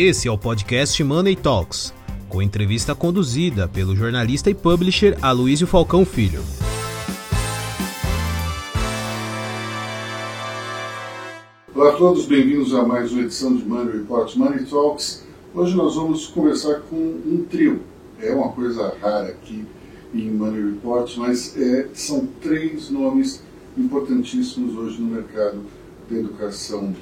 [0.00, 1.92] Esse é o podcast Money Talks,
[2.28, 6.40] com entrevista conduzida pelo jornalista e publisher Aloysio Falcão Filho.
[11.74, 15.26] Olá a todos, bem-vindos a mais uma edição de Money Report Money Talks.
[15.52, 17.80] Hoje nós vamos conversar com um trio.
[18.20, 19.66] É uma coisa rara aqui
[20.14, 23.42] em Money Report, mas é, são três nomes
[23.76, 25.60] importantíssimos hoje no mercado
[26.08, 26.94] da educação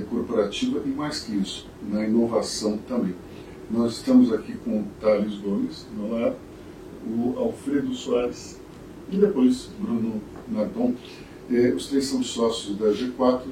[0.00, 3.14] corporativa e mais que isso, na inovação também.
[3.70, 6.36] Nós estamos aqui com o Thales Gomes, no lado,
[7.06, 8.58] o Alfredo Soares
[9.10, 10.94] e depois Bruno Nardon.
[11.50, 13.42] É, os três são sócios da G4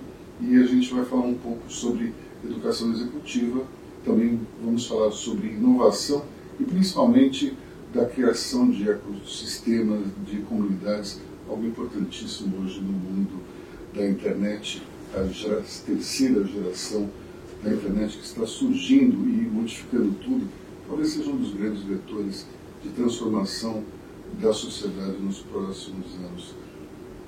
[0.40, 2.14] e a gente vai falar um pouco sobre
[2.44, 3.62] educação executiva,
[4.04, 6.24] também vamos falar sobre inovação
[6.58, 7.54] e principalmente
[7.92, 13.42] da criação de ecossistemas, de comunidades, algo importantíssimo hoje no mundo
[13.92, 14.82] da internet
[15.14, 17.08] a gera, terceira geração
[17.62, 20.48] da internet que está surgindo e modificando tudo,
[20.86, 22.46] talvez seja um dos grandes vetores
[22.82, 23.84] de transformação
[24.40, 26.54] da sociedade nos próximos anos.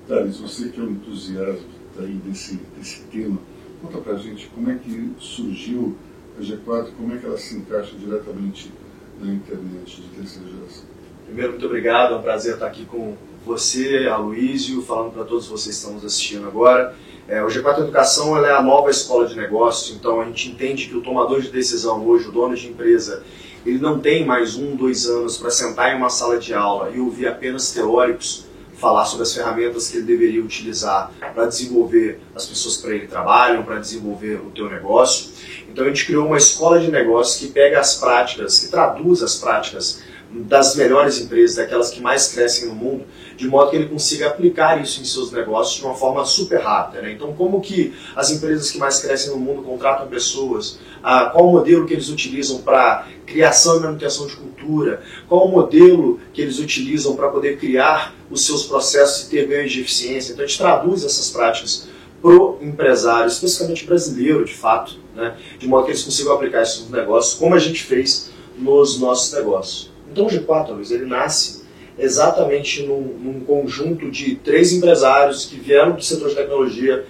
[0.09, 1.63] Thales, você que é um entusiasta
[1.99, 3.39] aí desse, desse tema,
[3.83, 5.97] conta pra gente como é que surgiu
[6.39, 8.73] a G4, como é que ela se encaixa diretamente
[9.21, 10.85] na internet de terceira geração.
[11.27, 15.77] Primeiro, muito obrigado, é um prazer estar aqui com você, Aloysio, falando para todos vocês
[15.77, 16.95] que estão nos assistindo agora.
[17.29, 20.97] É, o G4 Educação é a nova escola de negócio, então a gente entende que
[20.97, 23.23] o tomador de decisão hoje, o dono de empresa,
[23.65, 26.99] ele não tem mais um, dois anos para sentar em uma sala de aula e
[26.99, 28.47] ouvir apenas teóricos
[28.83, 33.63] falar sobre as ferramentas que ele deveria utilizar para desenvolver as pessoas para ele trabalham,
[33.63, 35.31] para desenvolver o teu negócio.
[35.71, 39.37] Então a gente criou uma escola de negócios que pega as práticas, que traduz as
[39.37, 43.05] práticas das melhores empresas, daquelas que mais crescem no mundo,
[43.43, 47.03] de modo que ele consiga aplicar isso em seus negócios de uma forma super rápida.
[47.03, 47.11] Né?
[47.11, 50.79] Então, como que as empresas que mais crescem no mundo contratam pessoas?
[51.03, 55.03] Ah, qual o modelo que eles utilizam para criação e manutenção de cultura?
[55.29, 59.73] Qual o modelo que eles utilizam para poder criar os seus processos e ter ganhos
[59.73, 60.33] de eficiência?
[60.33, 61.89] Então, a gente traduz essas práticas
[62.23, 65.37] para o empresário, especificamente brasileiro, de fato, né?
[65.59, 69.33] de modo que eles consigam aplicar isso nos negócios, como a gente fez nos nossos
[69.33, 69.91] negócios.
[70.13, 71.62] Então, o G4, Luiz, ele nasce
[71.99, 77.05] exatamente num, num, conjunto de três empresários que vieram do setor de tecnologia,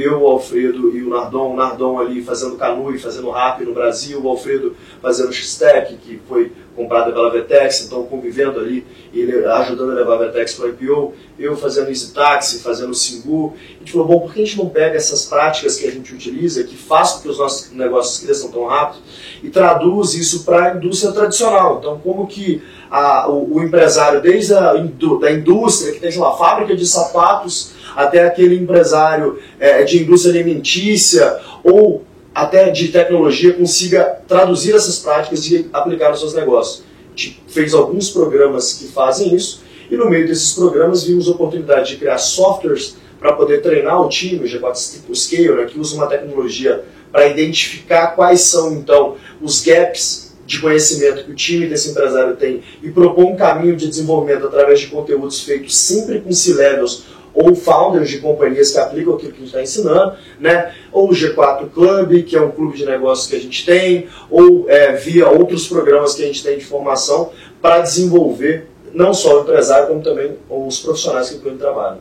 [0.00, 3.72] eu, o Alfredo e o Nardon, o Nardon ali fazendo Canu e fazendo Rap no
[3.72, 9.92] Brasil, o Alfredo fazendo X-Tech, que foi comprada pela Vetex, então convivendo ali, ele ajudando
[9.92, 13.54] a levar a Vetex para o IPO, eu fazendo Easy Taxi, fazendo Singu.
[13.76, 16.14] A gente falou, bom, por que a gente não pega essas práticas que a gente
[16.14, 19.02] utiliza, que faz com que os nossos negócios cresçam tão rápido,
[19.42, 21.78] e traduz isso para a indústria tradicional?
[21.78, 26.76] Então, como que a, o, o, empresário, desde a da indústria, que tem uma fábrica
[26.76, 34.74] de sapatos, até aquele empresário é, de indústria alimentícia ou até de tecnologia, consiga traduzir
[34.74, 36.84] essas práticas e aplicar nos seus negócios.
[37.06, 41.30] A gente fez alguns programas que fazem isso, e no meio desses programas vimos a
[41.30, 45.96] oportunidade de criar softwares para poder treinar o time, o G4 Scale, né, que usa
[45.96, 51.90] uma tecnologia para identificar quais são então os gaps de conhecimento que o time desse
[51.90, 57.04] empresário tem e propor um caminho de desenvolvimento através de conteúdos feitos sempre com C-levels
[57.36, 60.74] ou founders de companhias que aplicam aquilo que a gente está ensinando, né?
[60.90, 64.68] ou o G4 Club, que é um clube de negócios que a gente tem, ou
[64.68, 67.30] é, via outros programas que a gente tem de formação
[67.60, 72.00] para desenvolver não só o empresário, como também os profissionais que o trabalham.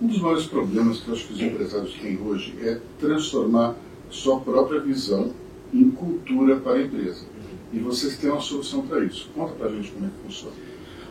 [0.00, 3.74] Um dos maiores problemas que eu acho que os empresários têm hoje é transformar
[4.08, 5.32] sua própria visão
[5.74, 7.24] em cultura para a empresa
[7.72, 9.28] e vocês têm uma solução para isso.
[9.34, 10.54] Conta para a gente como é que funciona.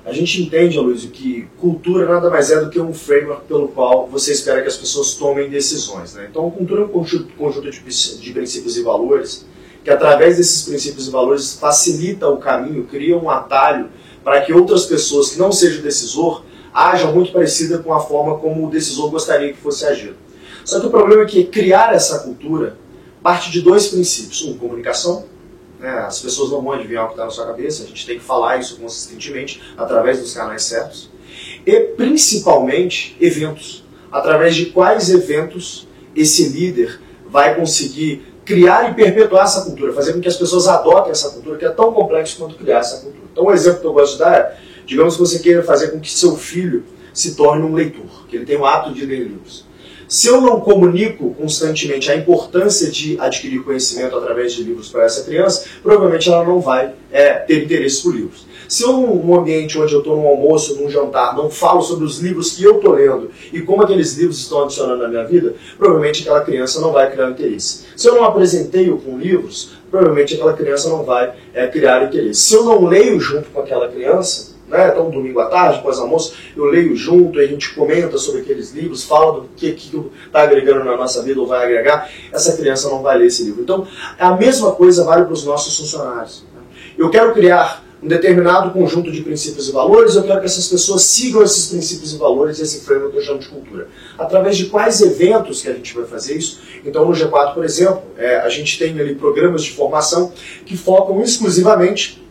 [0.05, 4.07] A gente entende, Aloysio, que cultura nada mais é do que um framework pelo qual
[4.07, 6.13] você espera que as pessoas tomem decisões.
[6.13, 6.27] Né?
[6.29, 9.47] Então, cultura é um conjunto de, princípios e valores
[9.83, 13.89] que, através desses princípios e valores, facilita o caminho, cria um atalho
[14.23, 18.67] para que outras pessoas que não sejam decisor ajam muito parecida com a forma como
[18.67, 20.17] o decisor gostaria que fosse agido.
[20.63, 22.77] Só que o problema é que criar essa cultura
[23.23, 24.43] parte de dois princípios.
[24.43, 25.25] Um, comunicação,
[25.79, 25.89] né?
[25.99, 28.23] As pessoas não vão adivinhar o que está na sua cabeça, a gente tem que
[28.23, 31.09] falar isso consistentemente através dos canais certos.
[31.65, 33.83] E principalmente eventos.
[34.11, 40.21] Através de quais eventos esse líder vai conseguir criar e perpetuar essa cultura, fazer com
[40.21, 43.25] que as pessoas adotem essa cultura, que é tão complexo quanto criar essa cultura.
[43.31, 45.99] Então, um exemplo que eu gosto de dar é, digamos que você queira fazer com
[45.99, 49.64] que seu filho se torne um leitor, que ele tenha o hábito de ler livros.
[50.07, 55.23] Se eu não comunico constantemente a importância de adquirir conhecimento através de livros para essa
[55.23, 58.45] criança, provavelmente ela não vai é, ter interesse por livros.
[58.67, 62.19] Se eu, num ambiente onde eu estou num almoço, num jantar, não falo sobre os
[62.19, 66.21] livros que eu estou lendo e como aqueles livros estão adicionando na minha vida, provavelmente
[66.21, 67.85] aquela criança não vai criar interesse.
[67.95, 72.41] Se eu não apresentei-o com livros, provavelmente aquela criança não vai é, criar interesse.
[72.41, 76.35] Se eu não leio junto com aquela criança, né, então domingo à tarde, após almoço,
[76.55, 80.97] eu leio junto, a gente comenta sobre aqueles livros, fala do que está agregando na
[80.97, 83.61] nossa vida ou vai agregar, essa criança não vai ler esse livro.
[83.61, 86.43] Então, a mesma coisa vale para os nossos funcionários.
[86.53, 86.61] Né?
[86.97, 91.03] Eu quero criar um determinado conjunto de princípios e valores, eu quero que essas pessoas
[91.03, 93.87] sigam esses princípios e valores, esse framework que eu chamo de cultura.
[94.17, 96.59] Através de quais eventos que a gente vai fazer isso?
[96.85, 100.31] Então, no G4, por exemplo, é, a gente tem ali programas de formação
[100.65, 102.23] que focam exclusivamente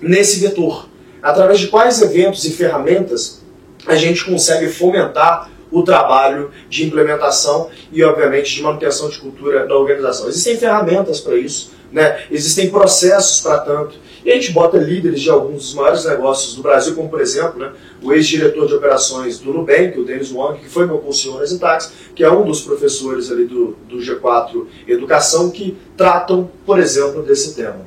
[0.00, 0.88] nesse vetor.
[1.22, 3.42] Através de quais eventos e ferramentas
[3.86, 9.76] a gente consegue fomentar o trabalho de implementação e, obviamente, de manutenção de cultura da
[9.76, 10.28] organização.
[10.28, 12.24] Existem ferramentas para isso, né?
[12.30, 13.96] existem processos para tanto.
[14.24, 17.58] E a gente bota líderes de alguns dos maiores negócios do Brasil, como por exemplo,
[17.58, 17.72] né,
[18.02, 21.92] o ex-diretor de operações do Nubank, o Denis Wong, que foi meu conselheiro nas Itax,
[22.14, 27.54] que é um dos professores ali do, do G4 Educação, que tratam, por exemplo, desse
[27.54, 27.86] tema.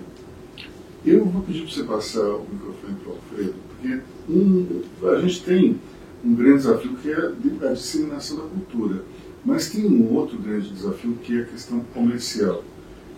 [1.06, 4.00] Eu vou pedir para você passar o microfone para o Alfredo, porque
[4.32, 5.80] um, a gente tem
[6.24, 9.04] um grande desafio que é a disseminação da cultura,
[9.44, 12.64] mas tem um outro grande desafio que é a questão comercial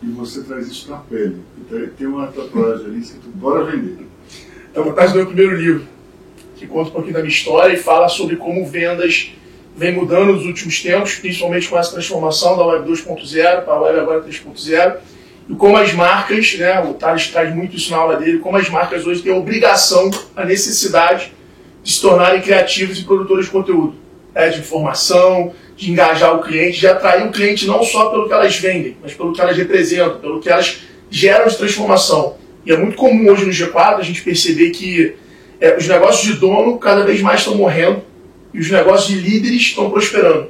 [0.02, 1.38] e você traz isso na pele.
[1.58, 4.06] Então, tem uma tatuagem ali escrito Bora Vender.
[4.74, 5.88] É uma parte do meu primeiro livro,
[6.58, 9.34] que conta um pouquinho da minha história e fala sobre como vendas
[9.76, 14.00] vem mudando nos últimos tempos, principalmente com essa transformação da Web 2.0 para a Web
[14.00, 14.98] agora 3.0,
[15.50, 18.70] e como as marcas, né, o Thales traz muito isso na aula dele, como as
[18.70, 21.34] marcas hoje têm a obrigação, a necessidade
[21.84, 23.96] de se tornarem criativos e produtores de conteúdo,
[24.34, 28.34] né, de informação, de engajar o cliente, de atrair o cliente não só pelo que
[28.34, 32.38] elas vendem, mas pelo que elas representam, pelo que elas geram de transformação.
[32.66, 35.16] E é muito comum hoje no G4 a gente perceber que
[35.60, 38.02] é, os negócios de dono cada vez mais estão morrendo
[38.54, 40.48] e os negócios de líderes estão prosperando.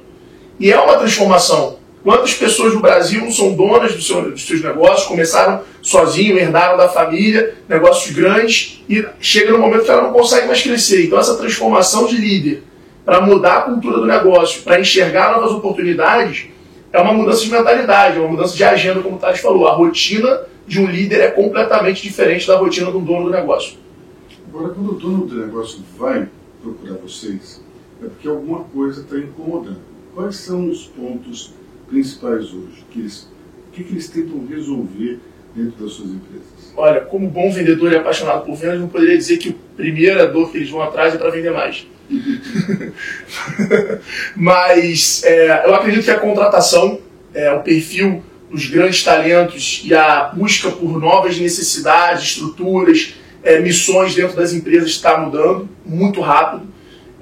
[0.59, 1.79] E é uma transformação.
[2.03, 4.05] Quantas pessoas no Brasil são donas dos
[4.45, 10.01] seus negócios, começaram sozinho, herdaram da família, negócios grandes, e chega no momento que ela
[10.01, 11.05] não consegue mais crescer.
[11.05, 12.63] Então essa transformação de líder
[13.05, 16.47] para mudar a cultura do negócio, para enxergar novas oportunidades,
[16.91, 19.67] é uma mudança de mentalidade, é uma mudança de agenda, como o Tati falou.
[19.67, 23.77] A rotina de um líder é completamente diferente da rotina do dono do negócio.
[24.50, 26.27] Agora, quando o dono do negócio vai
[26.61, 27.61] procurar vocês,
[28.03, 29.79] é porque alguma coisa está incomodando.
[30.13, 31.53] Quais são os pontos
[31.93, 32.83] principais hoje?
[32.91, 33.29] Que eles,
[33.67, 35.19] o que, que eles tentam resolver
[35.55, 36.73] dentro das suas empresas?
[36.75, 40.51] Olha, como bom vendedor e apaixonado por vendas, não poderia dizer que a primeira dor
[40.51, 41.87] que eles vão atrás é para vender mais.
[44.35, 46.99] Mas é, eu acredito que a contratação,
[47.33, 54.15] é, o perfil dos grandes talentos e a busca por novas necessidades, estruturas, é, missões
[54.15, 56.67] dentro das empresas está mudando muito rápido.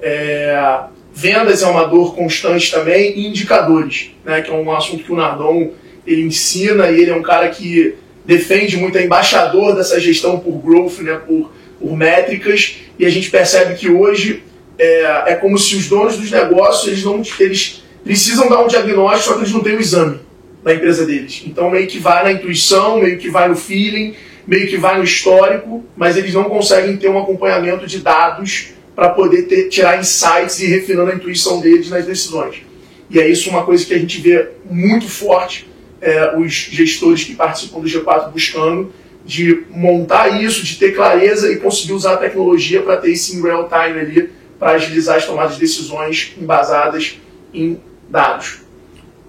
[0.00, 0.82] É,
[1.14, 5.16] vendas é uma dor constante também e indicadores, né, que é um assunto que o
[5.16, 5.70] Nardon
[6.06, 7.94] ele ensina e ele é um cara que
[8.24, 13.30] defende muito, é embaixador dessa gestão por growth, né, por, por métricas, e a gente
[13.30, 14.42] percebe que hoje
[14.78, 19.24] é, é como se os donos dos negócios eles não eles precisam dar um diagnóstico,
[19.24, 20.20] só que eles não têm o exame
[20.62, 21.42] da empresa deles.
[21.46, 24.14] Então meio que vai na intuição, meio que vai no feeling,
[24.46, 29.10] meio que vai no histórico, mas eles não conseguem ter um acompanhamento de dados para
[29.10, 32.62] poder ter, tirar insights e refinando a intuição deles nas decisões.
[33.08, 35.68] E é isso uma coisa que a gente vê muito forte
[36.00, 38.92] é, os gestores que participam do G4 buscando
[39.24, 43.42] de montar isso, de ter clareza e conseguir usar a tecnologia para ter isso em
[43.42, 47.20] real time ali para agilizar as tomadas de decisões embasadas
[47.54, 48.60] em dados.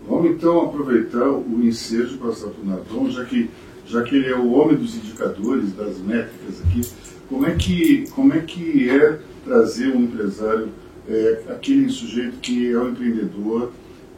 [0.08, 3.50] Vamos então aproveitar o ensejo para Nadon, já que,
[3.86, 6.82] já que ele é o homem dos indicadores, das métricas aqui,
[7.30, 10.70] como é que, como é, que é trazer um empresário,
[11.08, 13.72] é, aquele sujeito que é um empreendedor,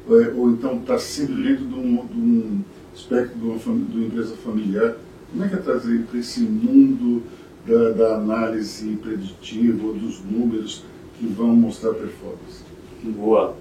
[0.09, 2.61] é, ou então está sempre dentro de um, de um
[2.93, 4.95] espectro de uma, de uma, empresa familiar,
[5.31, 7.23] como é que é trazer para esse mundo
[7.65, 10.83] da, da análise preditiva dos números?
[11.17, 12.63] que vão mostrar performance?
[13.03, 13.55] Boa.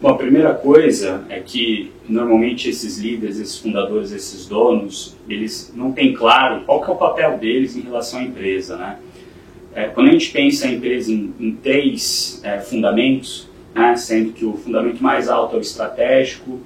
[0.00, 5.92] Bom, a primeira coisa é que normalmente esses líderes, esses fundadores, esses donos, eles não
[5.92, 8.98] têm claro qual que é o papel deles em relação à empresa, né?
[9.76, 14.42] É, quando a gente pensa a empresa em, em três é, fundamentos, né, sendo que
[14.42, 16.58] o fundamento mais alto é o estratégico,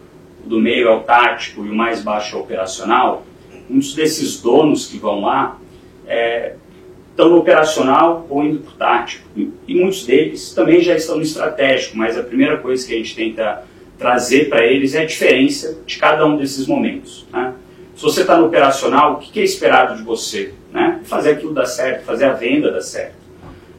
[0.44, 3.26] o do meio é o tático e o mais baixo é o operacional,
[3.68, 5.58] muitos desses donos que vão lá
[6.06, 6.54] é,
[7.10, 9.28] estão no operacional ou indo para o tático.
[9.36, 12.96] E, e, muitos deles também já estão no estratégico, mas a primeira coisa que a
[12.96, 13.64] gente tenta
[13.98, 17.26] trazer para eles é a diferença de cada um desses momentos.
[17.32, 17.54] Né?
[18.00, 20.54] Se você está no operacional, o que é esperado de você?
[20.72, 21.00] Né?
[21.04, 23.16] Fazer aquilo dar certo, fazer a venda dar certo.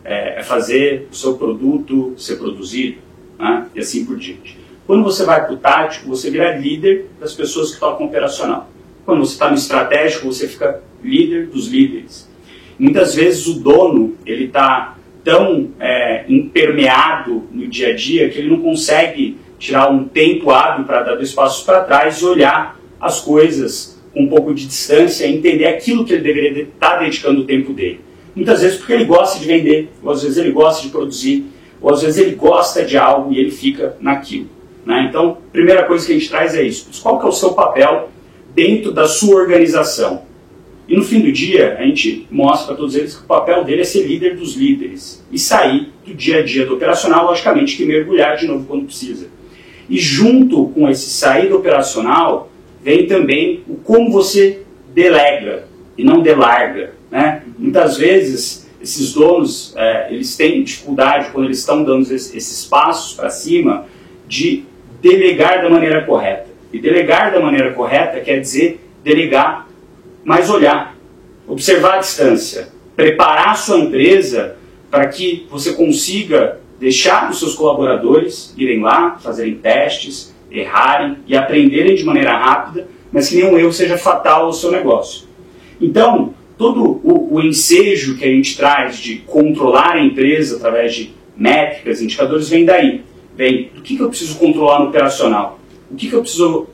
[0.05, 2.99] É, é fazer o seu produto ser produzido
[3.39, 3.65] né?
[3.73, 4.59] e assim por diante.
[4.85, 8.69] Quando você vai para o tático, você vira líder das pessoas que tocam operacional.
[9.07, 12.29] Quando você está no estratégico, você fica líder dos líderes.
[12.77, 18.51] Muitas vezes o dono ele está tão é, impermeado no dia a dia que ele
[18.51, 23.19] não consegue tirar um tempo hábil para dar dois passos para trás e olhar as
[23.19, 27.73] coisas um pouco de distância entender aquilo que ele deveria estar tá dedicando o tempo
[27.73, 28.01] dele.
[28.35, 31.45] Muitas vezes porque ele gosta de vender, ou às vezes ele gosta de produzir,
[31.81, 34.47] ou às vezes ele gosta de algo e ele fica naquilo.
[34.85, 35.07] Né?
[35.09, 36.89] Então, primeira coisa que a gente traz é isso.
[37.01, 38.09] Qual que é o seu papel
[38.53, 40.23] dentro da sua organização?
[40.87, 43.81] E no fim do dia, a gente mostra para todos eles que o papel dele
[43.81, 47.85] é ser líder dos líderes e sair do dia a dia do operacional, logicamente que
[47.85, 49.29] mergulhar de novo quando precisa.
[49.89, 52.50] E junto com esse sair do operacional,
[52.83, 56.93] vem também o como você delega e não delarga.
[57.09, 57.43] Né?
[57.57, 63.29] Muitas vezes, esses donos, é, eles têm dificuldade, quando eles estão dando esses passos para
[63.29, 63.85] cima,
[64.27, 64.63] de
[65.01, 66.49] delegar da maneira correta.
[66.71, 69.67] E delegar da maneira correta quer dizer delegar,
[70.23, 70.95] mas olhar,
[71.47, 74.55] observar a distância, preparar a sua empresa
[74.89, 81.95] para que você consiga deixar os seus colaboradores irem lá, fazerem testes, errarem e aprenderem
[81.95, 85.27] de maneira rápida, mas que nenhum erro seja fatal ao seu negócio.
[85.79, 91.13] Então, todo o, o ensejo que a gente traz de controlar a empresa através de
[91.35, 93.03] métricas, indicadores, vem daí.
[93.35, 96.67] Vem do que, que eu preciso controlar no operacional, o que, que eu preciso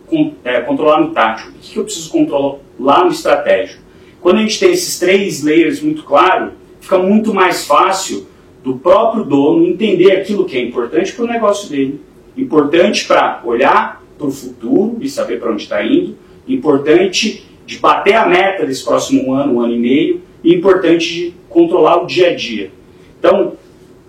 [0.43, 3.81] é, controlar no tático, o que, que eu preciso controlar no estratégico.
[4.19, 8.27] Quando a gente tem esses três layers muito claro, fica muito mais fácil
[8.63, 12.01] do próprio dono entender aquilo que é importante para o negócio dele,
[12.37, 16.17] importante para olhar para o futuro e saber para onde está indo,
[16.47, 21.33] importante de bater a meta desse próximo ano, um ano e meio, e importante de
[21.49, 22.71] controlar o dia a dia.
[23.19, 23.53] Então,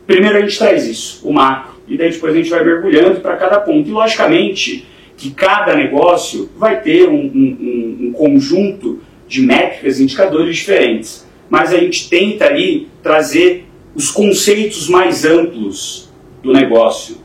[0.07, 3.37] primeiro a gente traz isso, o macro, e daí depois a gente vai mergulhando para
[3.37, 3.89] cada ponto.
[3.89, 11.27] E logicamente que cada negócio vai ter um, um, um conjunto de métricas indicadores diferentes.
[11.51, 17.17] Mas a gente tenta ali trazer os conceitos mais amplos do negócio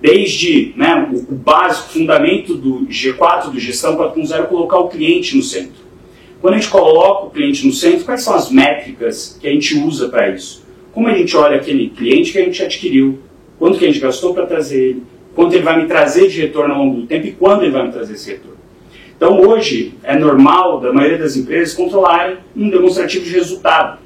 [0.00, 5.42] desde né, o, básico, fundamento do G4, do Gestão 4.0, é colocar o cliente no
[5.42, 5.80] centro.
[6.40, 9.76] Quando a gente coloca o cliente no centro, quais são as métricas que a gente
[9.76, 10.64] usa para isso?
[10.92, 13.18] Como a gente olha aquele cliente que a gente adquiriu,
[13.58, 15.02] quanto que a gente gastou para trazer ele,
[15.34, 17.86] quanto ele vai me trazer de retorno ao longo do tempo e quando ele vai
[17.86, 18.58] me trazer esse retorno.
[19.14, 23.98] Então hoje é normal da maioria das empresas controlarem um demonstrativo de resultado,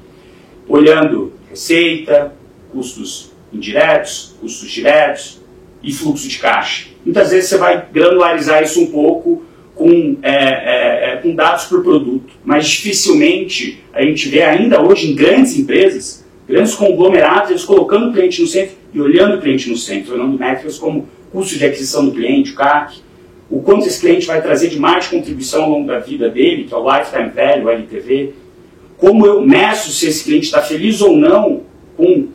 [0.67, 2.33] olhando receita,
[2.69, 5.41] custos indiretos, custos diretos,
[5.83, 6.87] e fluxo de caixa.
[7.05, 9.43] Muitas vezes você vai granularizar isso um pouco
[9.75, 15.11] com, é, é, é, com dados por produto, mas dificilmente a gente vê ainda hoje
[15.11, 19.69] em grandes empresas, grandes conglomerados, eles colocando o cliente no centro e olhando o cliente
[19.69, 23.01] no centro, olhando métricas como custo de aquisição do cliente, o CAC,
[23.49, 26.73] o quanto esse cliente vai trazer de mais contribuição ao longo da vida dele, que
[26.73, 28.33] é o Lifetime Value, o LTV,
[28.97, 31.63] como eu meço se esse cliente está feliz ou não
[31.97, 32.27] com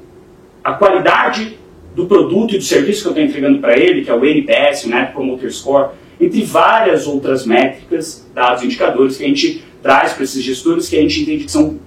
[0.62, 1.58] a qualidade
[1.94, 4.84] do produto e do serviço que eu estou entregando para ele, que é o NPS,
[4.84, 10.24] o Net Promoter Score, entre várias outras métricas, dados, indicadores que a gente traz para
[10.24, 11.78] esses gestores que a gente entende que são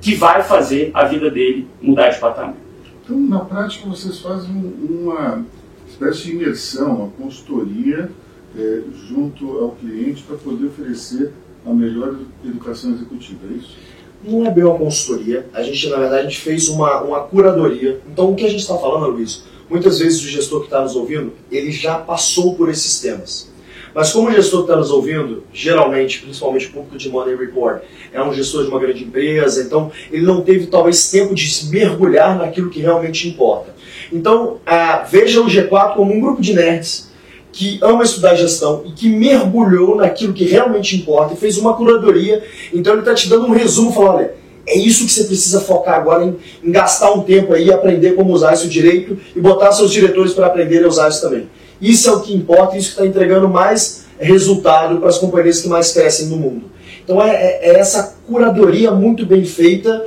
[0.00, 2.56] que vai fazer a vida dele mudar de patamar.
[3.04, 5.44] Então, na prática, vocês fazem uma
[5.88, 8.10] espécie de imersão, uma consultoria
[8.56, 11.32] é, junto ao cliente para poder oferecer
[11.64, 13.76] a melhor educação executiva, é isso?
[14.24, 18.00] Não é bem uma consultoria, a gente, na verdade, a gente fez uma, uma curadoria.
[18.10, 20.94] Então, o que a gente está falando, Luiz, Muitas vezes o gestor que está nos
[20.94, 23.50] ouvindo, ele já passou por esses temas.
[23.94, 27.82] Mas como o gestor que está nos ouvindo, geralmente, principalmente o público de Money Report,
[28.12, 31.70] é um gestor de uma grande empresa, então ele não teve talvez tempo de se
[31.70, 33.74] mergulhar naquilo que realmente importa.
[34.12, 37.10] Então, ah, veja o G4 como um grupo de nerds
[37.50, 42.44] que ama estudar gestão e que mergulhou naquilo que realmente importa e fez uma curadoria.
[42.74, 45.94] Então ele está te dando um resumo, falando, olha, é isso que você precisa focar
[45.94, 49.90] agora em, em gastar um tempo aí, aprender como usar isso direito e botar seus
[49.90, 51.48] diretores para aprender a usar isso também.
[51.80, 55.68] Isso é o que importa, isso que está entregando mais resultado para as companhias que
[55.68, 56.64] mais crescem no mundo.
[57.04, 60.06] Então é, é, é essa curadoria muito bem feita,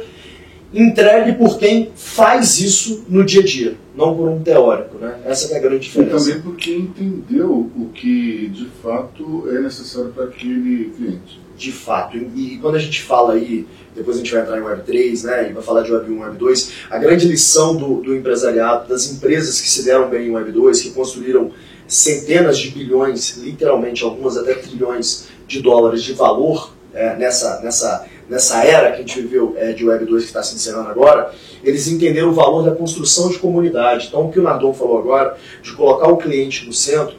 [0.74, 4.97] entregue por quem faz isso no dia a dia, não por um teórico.
[4.97, 5.15] Né?
[5.25, 6.15] Essa é a grande diferença.
[6.15, 11.44] E também por quem entendeu o que de fato é necessário para aquele cliente.
[11.57, 12.17] De fato.
[12.17, 15.24] E, e quando a gente fala aí depois a gente vai entrar em Web 3,
[15.24, 16.71] né, e vai falar de Web 1 Web 2.
[16.89, 20.81] A grande lição do, do empresariado, das empresas que se deram bem em Web 2,
[20.81, 21.51] que construíram
[21.88, 28.63] centenas de bilhões, literalmente algumas até trilhões de dólares de valor é, nessa, nessa, nessa
[28.63, 31.31] era que a gente viveu é, de Web 2 que está se encerrando agora,
[31.63, 34.07] eles entenderam o valor da construção de comunidade.
[34.07, 37.15] Então, o que o Nadon falou agora, de colocar o cliente no centro,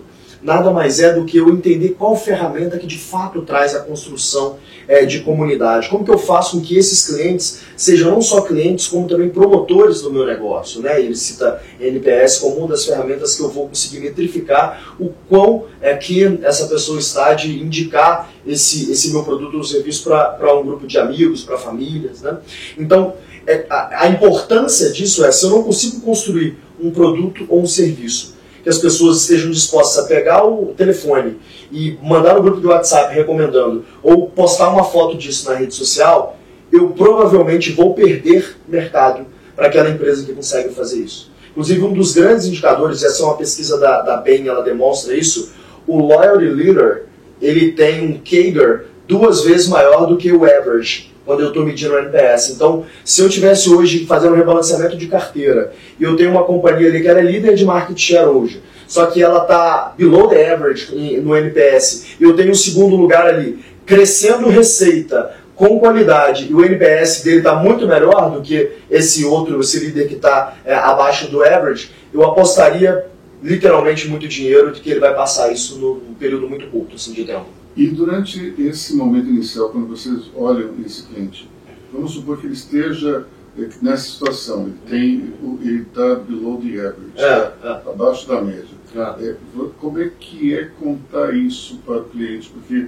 [0.47, 4.57] nada mais é do que eu entender qual ferramenta que de fato traz a construção
[4.87, 5.89] é, de comunidade.
[5.89, 10.01] Como que eu faço com que esses clientes sejam não só clientes, como também promotores
[10.03, 10.81] do meu negócio.
[10.81, 11.01] Né?
[11.01, 15.97] Ele cita NPS como uma das ferramentas que eu vou conseguir metrificar o quão é
[15.97, 20.87] que essa pessoa está de indicar esse, esse meu produto ou serviço para um grupo
[20.87, 22.23] de amigos, para famílias.
[22.23, 22.39] Né?
[22.79, 27.63] Então, é, a, a importância disso é, se eu não consigo construir um produto ou
[27.63, 28.36] um serviço
[28.67, 31.37] que as pessoas estejam dispostas a pegar o telefone
[31.71, 36.37] e mandar no grupo de WhatsApp recomendando, ou postar uma foto disso na rede social,
[36.73, 41.31] eu provavelmente vou perder mercado para aquela empresa que consegue fazer isso.
[41.53, 45.53] Inclusive, um dos grandes indicadores, essa é uma pesquisa da, da Bain, ela demonstra isso,
[45.87, 47.05] o Loyalty Leader,
[47.41, 51.93] ele tem um CAGR duas vezes maior do que o average quando eu estou medindo
[51.93, 52.51] o NPS.
[52.51, 56.89] Então, se eu tivesse hoje fazendo um rebalanceamento de carteira e eu tenho uma companhia
[56.89, 60.53] ali que era é líder de market share hoje, só que ela está below the
[60.53, 66.55] average no NPS e eu tenho um segundo lugar ali, crescendo receita com qualidade e
[66.55, 70.75] o NPS dele está muito melhor do que esse outro, esse líder que está é,
[70.75, 73.07] abaixo do average, eu apostaria
[73.43, 77.25] literalmente muito dinheiro de que ele vai passar isso num período muito curto assim, de
[77.25, 77.56] tempo.
[77.77, 81.49] E durante esse momento inicial, quando vocês olham esse cliente,
[81.93, 83.27] vamos supor que ele esteja
[83.59, 87.83] eh, nessa situação, ele ele está below the average, é, tá?
[87.87, 87.91] é.
[87.91, 88.77] abaixo da média.
[88.95, 89.29] É.
[89.29, 89.37] é.
[89.79, 92.49] como é que é contar isso para o cliente?
[92.49, 92.87] Porque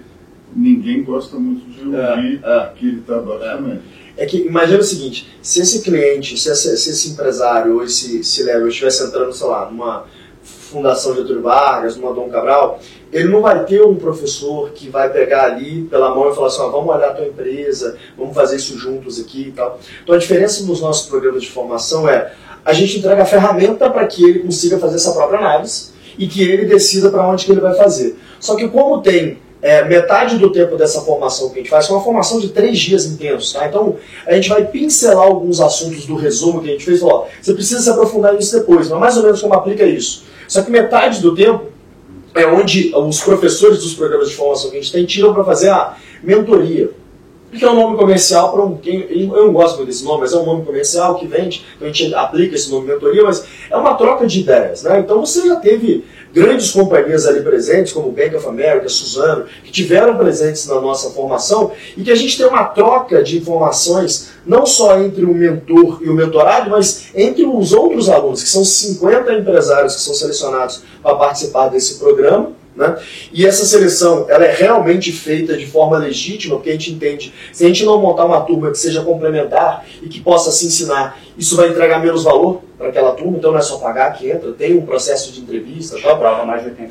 [0.56, 2.72] ninguém gosta muito de é, ouvir é.
[2.74, 3.82] que ele está abaixo da média.
[4.16, 8.20] É que imagina o seguinte, se esse cliente, se esse, se esse empresário ou esse,
[8.20, 10.06] esse level estivesse entrando, sei lá, numa
[10.42, 12.80] Fundação Getúlio Vargas, numa Dom Cabral,
[13.12, 16.62] ele não vai ter um professor que vai pegar ali pela mão e falar assim,
[16.62, 19.80] ah, vamos olhar a tua empresa, vamos fazer isso juntos aqui e tal.
[20.02, 22.32] Então a diferença dos nossos programas de formação é
[22.64, 26.42] a gente entrega a ferramenta para que ele consiga fazer essa própria análise e que
[26.42, 28.18] ele decida para onde que ele vai fazer.
[28.38, 31.92] Só que como tem é, metade do tempo dessa formação que a gente faz, é
[31.92, 33.66] uma formação de três dias intensos, tá?
[33.66, 37.54] Então a gente vai pincelar alguns assuntos do resumo que a gente fez, ó, você
[37.54, 40.24] precisa se aprofundar nisso depois, mas mais ou menos como aplica isso.
[40.46, 41.67] Só que metade do tempo
[42.34, 45.70] é onde os professores dos programas de formação que a gente tem tiram para fazer
[45.70, 46.90] a mentoria.
[47.50, 48.78] Que é um nome comercial para um.
[48.84, 51.92] Eu não gosto muito desse nome, mas é um nome comercial que vende, então a
[51.92, 54.82] gente aplica esse nome mentoria, mas é uma troca de ideias.
[54.82, 55.00] Né?
[55.00, 60.16] Então você já teve grandes companhias ali presentes, como Bank of America, Suzano, que tiveram
[60.16, 64.98] presentes na nossa formação e que a gente tem uma troca de informações não só
[64.98, 69.96] entre o mentor e o mentorado, mas entre os outros alunos, que são 50 empresários
[69.96, 72.57] que são selecionados para participar desse programa.
[72.78, 72.96] Né?
[73.32, 77.64] E essa seleção ela é realmente feita de forma legítima, porque a gente entende, se
[77.64, 81.56] a gente não montar uma turma que seja complementar e que possa se ensinar, isso
[81.56, 84.78] vai entregar menos valor para aquela turma, então não é só pagar que entra, tem
[84.78, 85.96] um processo de entrevista.
[85.96, 86.88] A gente aprova mais de 80%.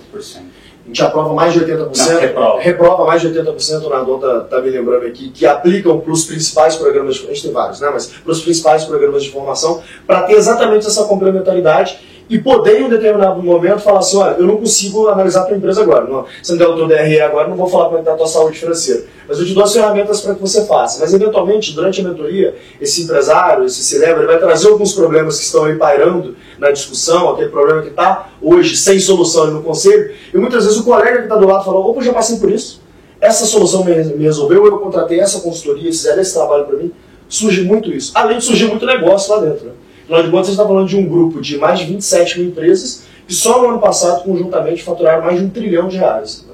[0.83, 2.61] A gente aprova mais de 80%, não, reprova.
[2.61, 6.25] reprova mais de 80%, o Nardon está tá me lembrando aqui, que aplicam para os
[6.25, 7.89] principais programas, a gente tem vários, né?
[7.93, 12.83] mas para os principais programas de formação, para ter exatamente essa complementaridade e poder em
[12.85, 16.05] um determinado momento falar assim, olha, eu não consigo analisar a tua empresa agora.
[16.05, 18.17] Não, você não der o teu DRE agora, não vou falar como é está a
[18.17, 19.05] tua saúde financeira.
[19.27, 20.99] Mas eu te dou as ferramentas para que você faça.
[20.99, 25.45] Mas eventualmente, durante a mentoria, esse empresário, esse celebra, ele vai trazer alguns problemas que
[25.45, 30.13] estão aí pairando na discussão, aquele problema que está hoje sem solução no conselho.
[30.33, 32.81] E muitas vezes o colega que está do lado falou, opa, já passei por isso.
[33.21, 36.91] Essa solução me, resolveu, eu contratei essa consultoria, fizeram esse trabalho para mim.
[37.27, 38.11] Surge muito isso.
[38.15, 39.65] Além de surgir muito negócio lá dentro.
[39.65, 39.71] Né?
[40.07, 43.03] Afinal de contas, você está falando de um grupo de mais de 27 mil empresas
[43.27, 46.47] que só no ano passado, conjuntamente, faturaram mais de um trilhão de reais.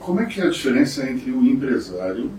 [0.00, 2.32] Como é que é a diferença entre o empresário,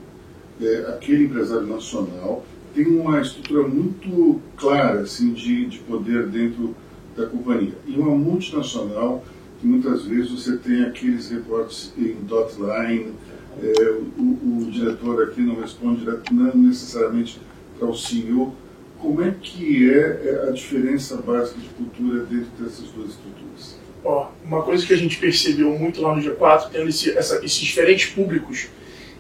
[0.62, 2.44] é, aquele empresário nacional,
[2.74, 6.76] tem uma estrutura muito clara assim, de, de poder dentro
[7.16, 9.24] da companhia, e uma multinacional
[9.62, 13.14] que muitas vezes você tem aqueles reportes em dot line,
[13.64, 17.40] é, o, o, diretor aqui não responde não necessariamente
[17.80, 18.54] para o CEO,
[19.06, 23.78] como é que é, é a diferença básica de cultura dentro dessas duas estruturas?
[24.04, 27.60] Ó, uma coisa que a gente percebeu muito lá no G4, tendo esse, essa, esses
[27.60, 28.68] diferentes públicos,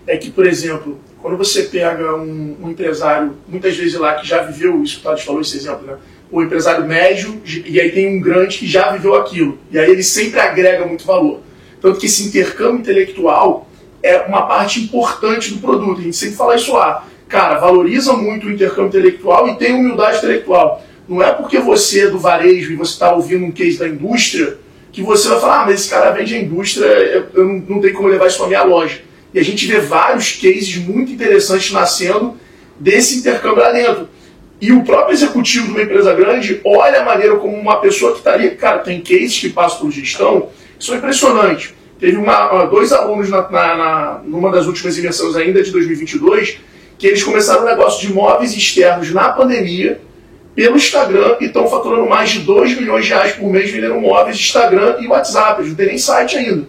[0.08, 4.41] é que, por exemplo, quando você pega um, um, empresário, muitas vezes lá que já
[4.41, 5.98] viveu isso, Tades falou esse exemplo, né?
[6.32, 9.60] O empresário médio, e aí tem um grande que já viveu aquilo.
[9.71, 11.41] E aí ele sempre agrega muito valor.
[11.80, 13.69] Tanto que esse intercâmbio intelectual
[14.02, 16.00] é uma parte importante do produto.
[16.00, 20.17] A gente sempre fala isso lá cara, valoriza muito o intercâmbio intelectual e tem humildade
[20.17, 20.83] intelectual.
[21.07, 24.57] Não é porque você é do varejo e você está ouvindo um case da indústria
[24.91, 28.07] que você vai falar, ah, mas esse cara vende a indústria, eu, não tenho como
[28.07, 29.01] levar isso para minha loja.
[29.33, 32.38] E a gente vê vários cases muito interessantes nascendo
[32.79, 34.07] desse intercâmbio lá dentro.
[34.61, 38.19] E o próprio executivo de uma empresa grande olha a maneira como uma pessoa que
[38.19, 41.73] está ali, cara, tem cases que passam por gestão, que são impressionantes.
[41.99, 46.59] Teve uma, dois alunos na, na, na, numa das últimas imersões ainda de 2022,
[46.97, 49.99] que eles começaram um negócio de imóveis externos na pandemia,
[50.55, 54.38] pelo Instagram, e estão faturando mais de 2 milhões de reais por mês vendendo móveis,
[54.38, 55.60] Instagram e WhatsApp.
[55.60, 56.65] Eles não tem nem site ainda.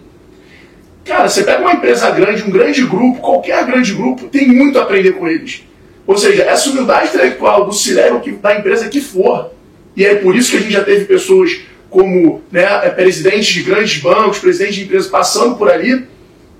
[1.05, 4.83] Cara, você pega uma empresa grande, um grande grupo, qualquer grande grupo, tem muito a
[4.83, 5.63] aprender com eles.
[6.05, 9.51] Ou seja, essa humildade intelectual do Cirelo, da empresa que for,
[9.95, 13.63] e é por isso que a gente já teve pessoas como né, é, presidentes de
[13.63, 16.05] grandes bancos, presidentes de empresas passando por ali,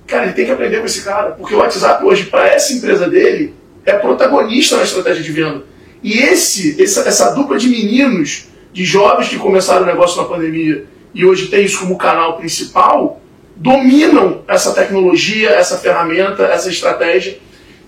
[0.08, 3.08] cara, ele tem que aprender com esse cara, porque o WhatsApp hoje, para essa empresa
[3.08, 5.62] dele, é protagonista na estratégia de venda.
[6.02, 10.86] E esse, essa, essa dupla de meninos, de jovens que começaram o negócio na pandemia
[11.14, 13.20] e hoje tem isso como canal principal,
[13.56, 17.38] dominam essa tecnologia, essa ferramenta, essa estratégia.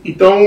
[0.04, 0.38] Então,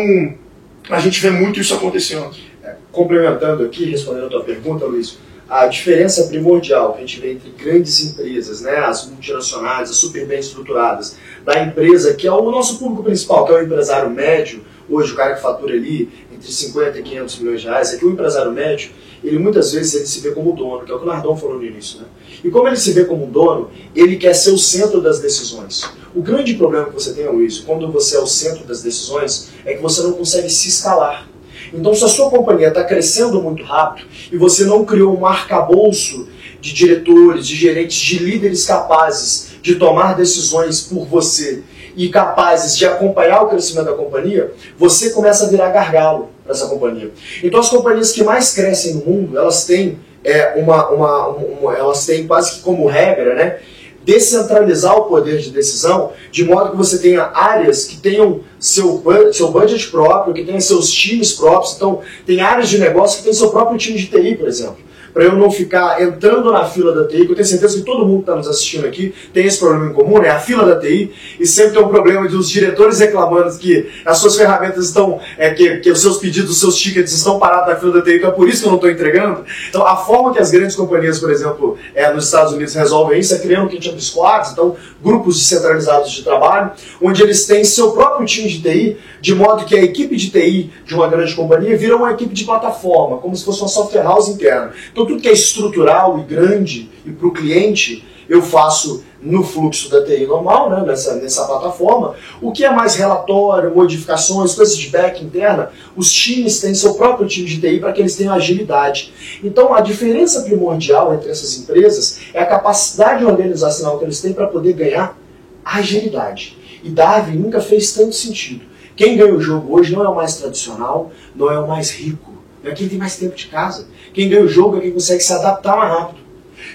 [0.90, 2.30] a gente vê muito isso acontecendo.
[2.64, 5.18] É, complementando aqui, respondendo a tua pergunta, Luiz,
[5.54, 10.26] a diferença primordial que a gente vê entre grandes empresas, né, as multinacionais, as super
[10.26, 14.64] bem estruturadas, da empresa que é o nosso público principal, que é o empresário médio,
[14.90, 18.06] hoje o cara que fatura ali entre 50 e 500 milhões de reais, é que
[18.06, 18.90] o empresário médio,
[19.24, 21.58] ele muitas vezes ele se vê como dono, que é o que o Nardon falou
[21.60, 22.00] no início.
[22.00, 22.06] Né?
[22.44, 25.88] E como ele se vê como dono, ele quer ser o centro das decisões.
[26.16, 29.76] O grande problema que você tem, Luiz, quando você é o centro das decisões, é
[29.76, 31.28] que você não consegue se escalar.
[31.74, 36.28] Então, se a sua companhia está crescendo muito rápido e você não criou um arcabouço
[36.62, 41.64] de diretores, de gerentes, de líderes capazes de tomar decisões por você
[41.96, 46.68] e capazes de acompanhar o crescimento da companhia, você começa a virar gargalo para essa
[46.68, 47.12] companhia.
[47.44, 52.06] Então as companhias que mais crescem no mundo, elas têm é, uma, uma, uma, elas
[52.06, 53.60] têm quase que como regra, né,
[54.06, 59.52] descentralizar o poder de decisão, de modo que você tenha áreas que tenham seu, seu
[59.52, 61.76] budget próprio, que tenham seus times próprios.
[61.76, 65.24] Então, tem áreas de negócio que tem seu próprio time de TI, por exemplo para
[65.26, 68.18] eu não ficar entrando na fila da TI, que eu tenho certeza que todo mundo
[68.18, 70.30] que está nos assistindo aqui tem esse problema em comum, né?
[70.30, 74.18] A fila da TI, e sempre tem um problema de os diretores reclamando que as
[74.18, 77.76] suas ferramentas estão, é, que, que os seus pedidos, os seus tickets estão parados na
[77.76, 79.44] fila da TI, então é por isso que eu não estou entregando.
[79.70, 83.36] Então, a forma que as grandes companhias, por exemplo, é, nos Estados Unidos resolvem isso
[83.36, 86.72] é criando o que a gente chama de squads, então grupos descentralizados de trabalho,
[87.02, 90.70] onde eles têm seu próprio time de TI, de modo que a equipe de TI
[90.86, 94.28] de uma grande companhia vira uma equipe de plataforma, como se fosse uma software house
[94.28, 94.74] interna.
[94.92, 99.90] Então tudo que é estrutural e grande e para o cliente, eu faço no fluxo
[99.90, 102.16] da TI normal, né, nessa, nessa plataforma.
[102.42, 107.26] O que é mais relatório, modificações, coisas de back interna, os times têm seu próprio
[107.26, 109.14] time de TI para que eles tenham agilidade.
[109.42, 114.48] Então a diferença primordial entre essas empresas é a capacidade organizacional que eles têm para
[114.48, 115.18] poder ganhar
[115.64, 116.58] agilidade.
[116.84, 118.73] E Darwin nunca fez tanto sentido.
[118.96, 122.34] Quem ganha o jogo hoje não é o mais tradicional, não é o mais rico,
[122.64, 123.88] é quem tem mais tempo de casa.
[124.14, 126.24] Quem ganha o jogo é quem consegue se adaptar mais rápido.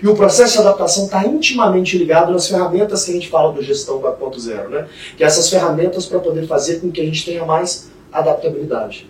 [0.03, 3.63] E o processo de adaptação está intimamente ligado nas ferramentas que a gente fala do
[3.63, 4.89] gestão 4.0, né?
[5.17, 9.09] Que é essas ferramentas para poder fazer com que a gente tenha mais adaptabilidade.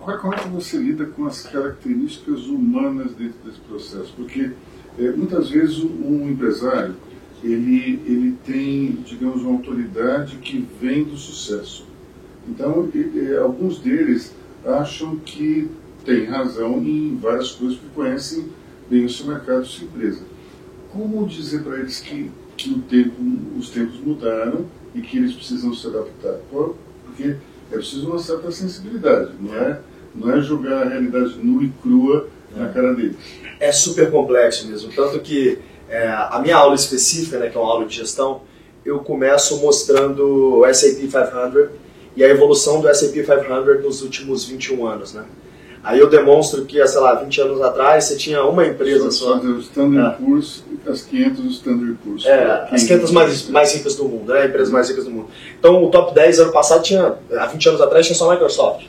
[0.00, 4.12] Agora, como é que você lida com as características humanas dentro desse processo?
[4.16, 4.50] Porque
[4.98, 6.94] é, muitas vezes um empresário
[7.42, 11.86] ele, ele tem, digamos, uma autoridade que vem do sucesso.
[12.48, 14.32] Então, ele, alguns deles
[14.64, 15.70] acham que
[16.04, 18.46] tem razão em várias coisas porque conhecem
[18.88, 20.20] bem o seu mercado, sua empresa.
[20.92, 23.14] Como dizer para eles que, que tempo,
[23.58, 26.38] os tempos mudaram e que eles precisam se adaptar?
[26.50, 27.36] Porque
[27.72, 29.80] é preciso uma certa sensibilidade, não é,
[30.14, 33.16] não é jogar a realidade nua e crua na cara deles.
[33.58, 37.70] É super complexo mesmo, tanto que é, a minha aula específica, né, que é uma
[37.70, 38.42] aula de gestão,
[38.84, 41.14] eu começo mostrando o SAP 500
[42.16, 45.24] e a evolução do SAP 500 nos últimos 21 anos, né?
[45.84, 49.36] Aí eu demonstro que, sei lá, 20 anos atrás você tinha uma empresa só.
[49.36, 50.24] O Standard é.
[50.24, 52.24] Poor's, as 500 do Standard Poor's.
[52.24, 54.46] É, as 500 mais, mais ricas do mundo, né?
[54.46, 55.28] Empresas mais ricas do mundo.
[55.58, 58.86] Então o top 10 ano passado tinha, há 20 anos atrás tinha só a Microsoft,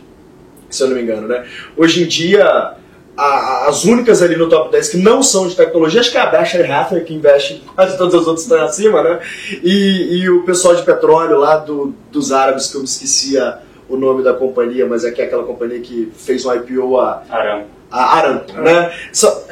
[0.69, 1.45] se eu não me engano, né?
[1.75, 2.75] Hoje em dia,
[3.17, 6.21] a, as únicas ali no top 10 que não são de tecnologia, acho que é
[6.21, 9.19] a Berkshire Hathaway, que investe quase todas as outras estão acima, né?
[9.63, 13.59] E, e o pessoal de petróleo lá do, dos árabes, que eu me esqueci a
[13.87, 17.23] o nome da companhia, mas é que é aquela companhia que fez um IPO a
[17.29, 17.65] Aram.
[17.91, 18.91] A Aram, né?
[19.11, 19.43] São,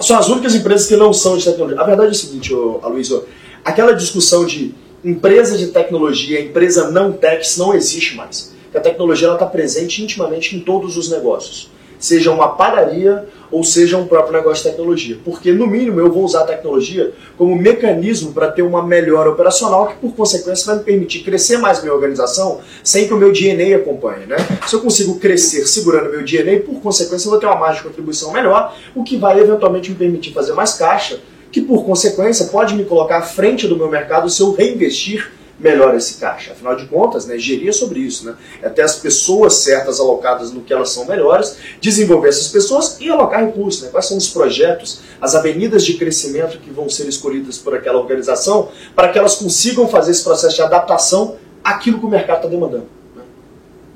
[0.00, 1.80] são as únicas empresas que não são de tecnologia.
[1.80, 3.24] A verdade é o seguinte, Aloysio,
[3.64, 4.74] aquela discussão de
[5.04, 8.54] empresa de tecnologia, empresa não tech, não existe mais.
[8.74, 11.70] a tecnologia está presente intimamente em todos os negócios.
[12.04, 15.16] Seja uma padaria ou seja um próprio negócio de tecnologia.
[15.24, 19.86] Porque, no mínimo, eu vou usar a tecnologia como mecanismo para ter uma melhora operacional
[19.86, 23.76] que, por consequência, vai me permitir crescer mais minha organização sem que o meu DNA
[23.76, 24.26] acompanhe.
[24.26, 24.36] Né?
[24.66, 27.88] Se eu consigo crescer segurando meu DNA, por consequência, eu vou ter uma margem de
[27.88, 32.74] contribuição melhor, o que vai eventualmente me permitir fazer mais caixa, que, por consequência, pode
[32.74, 36.52] me colocar à frente do meu mercado se eu reinvestir melhor esse caixa.
[36.52, 38.26] Afinal de contas, né, gerir é sobre isso.
[38.26, 38.34] Né?
[38.62, 43.08] É ter as pessoas certas alocadas no que elas são melhores, desenvolver essas pessoas e
[43.08, 43.82] alocar recursos.
[43.82, 43.88] Né?
[43.90, 48.68] Quais são os projetos, as avenidas de crescimento que vão ser escolhidas por aquela organização
[48.94, 52.86] para que elas consigam fazer esse processo de adaptação àquilo que o mercado está demandando.
[53.14, 53.22] Né?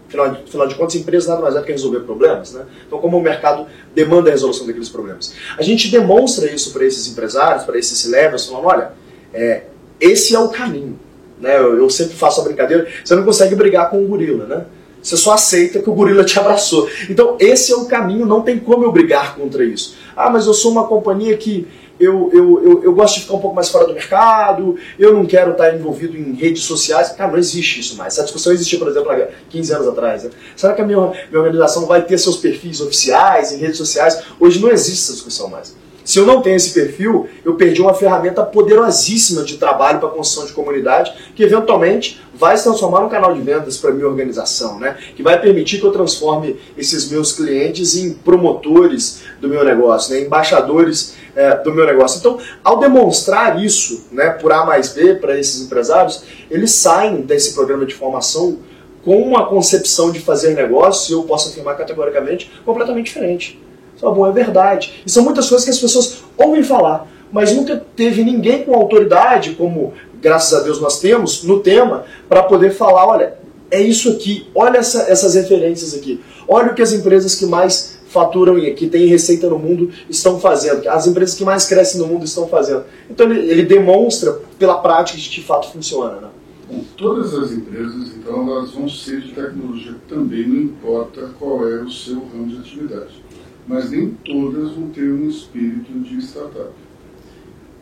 [0.06, 2.52] Afinal, de, afinal de contas, empresas nada mais é do que resolver problemas.
[2.52, 2.64] Né?
[2.86, 5.34] Então, como o mercado demanda a resolução daqueles problemas?
[5.58, 8.92] A gente demonstra isso para esses empresários, para esses levels, falando, olha,
[9.34, 9.64] é,
[10.00, 10.98] esse é o caminho.
[11.40, 11.56] Né?
[11.56, 14.64] Eu, eu sempre faço a brincadeira, você não consegue brigar com um gorila, né?
[15.00, 16.88] Você só aceita que o gorila te abraçou.
[17.08, 19.96] Então, esse é o caminho, não tem como eu brigar contra isso.
[20.16, 21.66] Ah, mas eu sou uma companhia que
[22.00, 25.26] eu, eu, eu, eu, gosto de ficar um pouco mais fora do mercado, eu não
[25.26, 27.10] quero estar envolvido em redes sociais.
[27.10, 28.14] Cara, não existe isso mais.
[28.14, 30.24] Essa discussão existia, por exemplo, há 15 anos atrás.
[30.24, 30.30] Né?
[30.54, 34.22] Será que a minha, minha organização vai ter seus perfis oficiais em redes sociais?
[34.38, 35.74] Hoje não existe essa discussão mais.
[36.08, 40.46] Se eu não tenho esse perfil, eu perdi uma ferramenta poderosíssima de trabalho para construção
[40.46, 44.96] de comunidade, que eventualmente vai se transformar num canal de vendas para minha organização, né?
[45.14, 50.22] que vai permitir que eu transforme esses meus clientes em promotores do meu negócio, né?
[50.22, 52.20] embaixadores é, do meu negócio.
[52.20, 57.52] Então, ao demonstrar isso né, por A mais B para esses empresários, eles saem desse
[57.52, 58.60] programa de formação
[59.04, 63.67] com uma concepção de fazer negócio, eu posso afirmar categoricamente, completamente diferente.
[63.98, 65.02] Só bom, é verdade.
[65.04, 69.52] E são muitas coisas que as pessoas ouvem falar, mas nunca teve ninguém com autoridade,
[69.52, 73.34] como graças a Deus nós temos, no tema, para poder falar, olha,
[73.70, 77.98] é isso aqui, olha essa, essas referências aqui, olha o que as empresas que mais
[78.08, 82.06] faturam e que têm receita no mundo estão fazendo, as empresas que mais crescem no
[82.06, 82.84] mundo estão fazendo.
[83.10, 86.16] Então ele, ele demonstra pela prática que de fato funciona.
[86.16, 86.28] Né?
[86.70, 91.82] Bom, todas as empresas, então, elas vão ser de tecnologia também, não importa qual é
[91.82, 93.27] o seu ramo de atividade
[93.68, 96.70] mas nem todas vão ter um espírito de startup.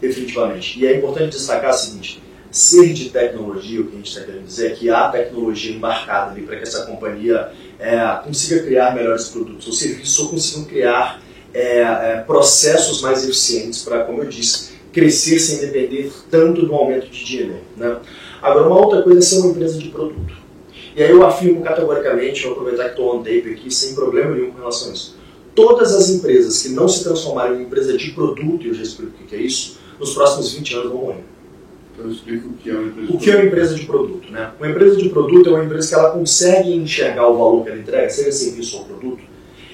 [0.00, 0.80] Definitivamente.
[0.80, 4.44] E é importante destacar o seguinte: ser de tecnologia, o que a gente está querendo
[4.44, 9.28] dizer é que há tecnologia embarcada ali para que essa companhia é, consiga criar melhores
[9.28, 11.22] produtos ou serviços ou consigam criar
[11.54, 17.08] é, é, processos mais eficientes para, como eu disse, crescer sem depender tanto do aumento
[17.08, 17.60] de dinheiro.
[17.76, 17.96] Né?
[18.42, 20.34] Agora, uma outra coisa é ser uma empresa de produto.
[20.94, 24.50] E aí eu afirmo categoricamente, vou aproveitar que estou on tape aqui, sem problema nenhum
[24.50, 25.16] com relação a isso
[25.56, 29.14] todas as empresas que não se transformarem em empresa de produto, e eu já explico
[29.20, 31.24] o que é isso, nos próximos 20 anos vão morrer.
[31.94, 34.30] Então explica o que é uma empresa O que é uma empresa de produto?
[34.30, 34.50] Né?
[34.58, 37.78] Uma empresa de produto é uma empresa que ela consegue enxergar o valor que ela
[37.78, 39.22] entrega, seja serviço ou produto,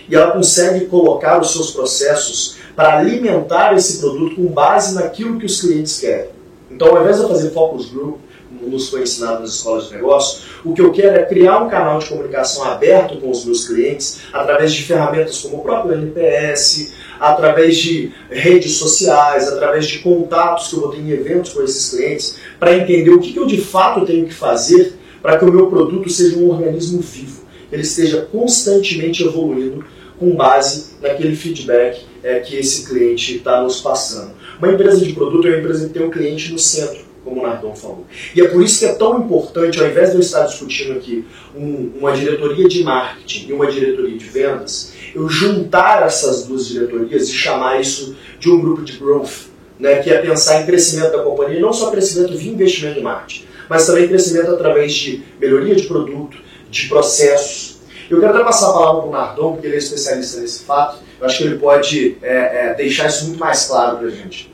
[0.08, 5.46] e ela consegue colocar os seus processos para alimentar esse produto com base naquilo que
[5.46, 6.30] os clientes querem.
[6.70, 8.18] Então, ao invés de eu fazer focus group,
[8.50, 11.98] nos foi ensinado nas escolas de negócio, o que eu quero é criar um canal
[11.98, 17.76] de comunicação aberto com os meus clientes através de ferramentas como o próprio NPS, através
[17.76, 22.36] de redes sociais, através de contatos que eu vou ter em eventos com esses clientes,
[22.58, 26.08] para entender o que eu de fato tenho que fazer para que o meu produto
[26.10, 29.84] seja um organismo vivo, ele esteja constantemente evoluindo
[30.18, 34.32] com base naquele feedback é, que esse cliente está nos passando.
[34.58, 37.46] Uma empresa de produto é uma empresa que tem um cliente no centro como o
[37.46, 38.06] Nardon falou.
[38.34, 41.24] E é por isso que é tão importante, ao invés de eu estar discutindo aqui
[41.54, 47.28] um, uma diretoria de marketing e uma diretoria de vendas, eu juntar essas duas diretorias
[47.28, 51.22] e chamar isso de um grupo de growth, né, que é pensar em crescimento da
[51.22, 55.84] companhia, não só crescimento via investimento em marketing, mas também crescimento através de melhoria de
[55.84, 56.36] produto,
[56.70, 57.80] de processos.
[58.10, 60.98] Eu quero até passar a palavra para o Nardon, porque ele é especialista nesse fato,
[61.20, 64.51] eu acho que ele pode é, é, deixar isso muito mais claro para a gente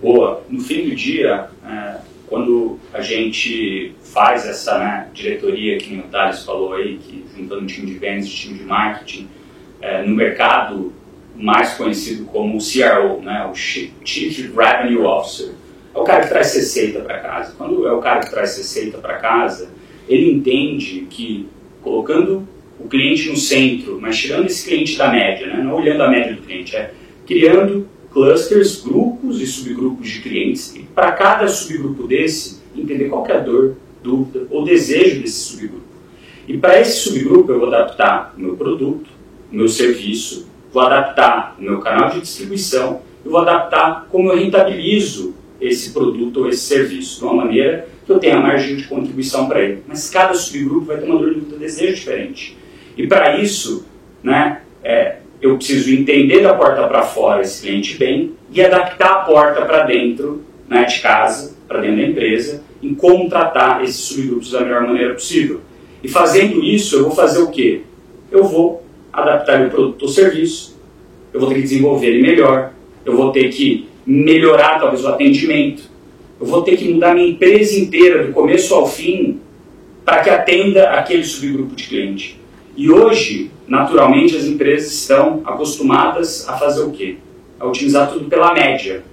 [0.00, 0.42] boa.
[0.48, 6.44] No fim do dia, é, quando a gente faz essa né, diretoria que o Thales
[6.44, 9.28] falou aí, que juntando time de vendas time de marketing,
[9.80, 10.92] é, no mercado
[11.34, 15.52] mais conhecido como o CRO, né, o Chief Revenue Officer,
[15.94, 17.54] é o cara que traz receita para casa.
[17.56, 19.70] Quando é o cara que traz receita para casa,
[20.08, 21.48] ele entende que
[21.82, 22.46] colocando
[22.78, 26.34] o cliente no centro, mas tirando esse cliente da média, né, não olhando a média
[26.34, 26.92] do cliente, é
[27.26, 33.36] criando clusters, grupos e subgrupos de clientes, e para cada subgrupo desse, entender qual é
[33.36, 35.86] a dor, dúvida ou desejo desse subgrupo.
[36.48, 39.08] E para esse subgrupo eu vou adaptar meu produto,
[39.52, 45.92] meu serviço, vou adaptar meu canal de distribuição, e vou adaptar como eu rentabilizo esse
[45.92, 49.84] produto ou esse serviço, de uma maneira que eu tenha margem de contribuição para ele.
[49.86, 52.58] Mas cada subgrupo vai ter uma dor, dúvida, desejo diferente.
[52.96, 53.86] E para isso,
[54.24, 54.62] né?
[54.82, 59.62] É, eu preciso entender da porta para fora esse cliente bem e adaptar a porta
[59.64, 64.60] para dentro né, de casa, para dentro da empresa, em como tratar esses subgrupos da
[64.60, 65.60] melhor maneira possível.
[66.02, 67.82] E fazendo isso, eu vou fazer o quê?
[68.30, 70.78] Eu vou adaptar meu produto ou serviço,
[71.32, 72.72] eu vou ter que desenvolver ele melhor,
[73.04, 75.82] eu vou ter que melhorar talvez o atendimento,
[76.40, 79.40] eu vou ter que mudar minha empresa inteira do começo ao fim
[80.04, 82.40] para que atenda aquele subgrupo de cliente.
[82.76, 87.18] E hoje, naturalmente, as empresas estão acostumadas a fazer o quê?
[87.60, 89.04] A utilizar tudo pela média.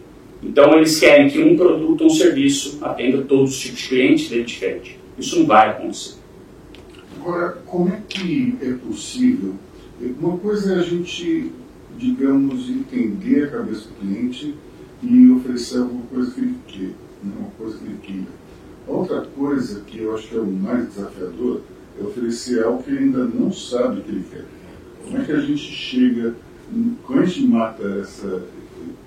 [0.42, 4.30] Então, eles querem que um produto ou um serviço atenda todos os tipos de clientes
[4.30, 5.00] dele diferente.
[5.18, 6.16] Isso não vai acontecer.
[7.20, 9.56] Agora, como é que é possível?
[10.20, 11.52] Uma coisa é a gente,
[11.98, 14.54] digamos, entender a cabeça do cliente
[15.02, 17.34] e oferecer alguma coisa que ele quer, né?
[17.40, 18.46] uma coisa que ele queira.
[18.88, 21.62] Outra coisa que eu acho que é o mais desafiador
[22.02, 24.46] oferecer algo que ele ainda não sabe que ele quer.
[25.04, 26.36] Como é que a gente chega,
[27.04, 28.44] como a gente mata essa,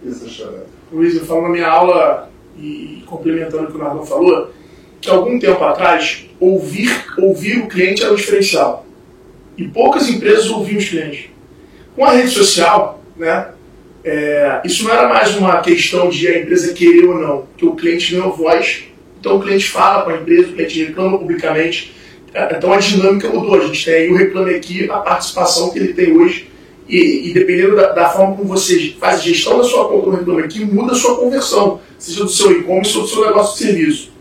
[0.06, 0.66] essa charada?
[0.92, 4.52] Luiz, eu falo na minha aula, e complementando o que o Nardon falou,
[5.00, 8.86] que algum tempo atrás, ouvir, ouvir o cliente era o diferencial.
[9.56, 11.30] E poucas empresas ouviam os clientes.
[11.94, 13.48] Com a rede social, né,
[14.04, 17.74] é, isso não era mais uma questão de a empresa querer ou não, que o
[17.74, 18.84] cliente ganhou voz,
[19.20, 21.94] então o cliente fala com a empresa, o cliente reclama publicamente.
[22.34, 23.54] É, então a dinâmica mudou.
[23.54, 26.48] A gente tem aí o Reclame Aqui, a participação que ele tem hoje.
[26.88, 30.42] E, e dependendo da, da, forma como você faz gestão da sua conta no Reclame
[30.42, 34.12] Aqui, muda a sua conversão, seja do seu e-commerce ou do seu negócio de serviço.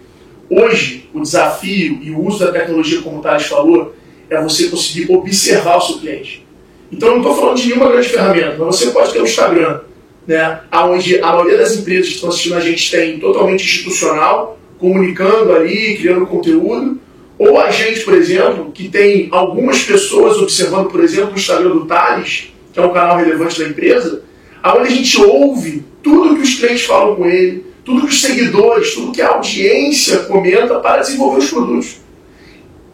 [0.49, 3.93] Hoje, o desafio e o uso da tecnologia, como o Thales falou,
[4.29, 6.45] é você conseguir observar o seu cliente.
[6.91, 9.81] Então, não estou falando de nenhuma grande ferramenta, mas você pode ter o Instagram,
[10.25, 15.53] né, onde a maioria das empresas que estão assistindo a gente tem totalmente institucional, comunicando
[15.53, 16.99] ali, criando conteúdo,
[17.37, 21.85] ou a gente, por exemplo, que tem algumas pessoas observando, por exemplo, o Instagram do
[21.85, 24.23] Thales, que é um canal relevante da empresa,
[24.63, 28.93] onde a gente ouve tudo que os clientes falam com ele, tudo que os seguidores,
[28.93, 32.01] tudo que a audiência comenta para desenvolver os produtos.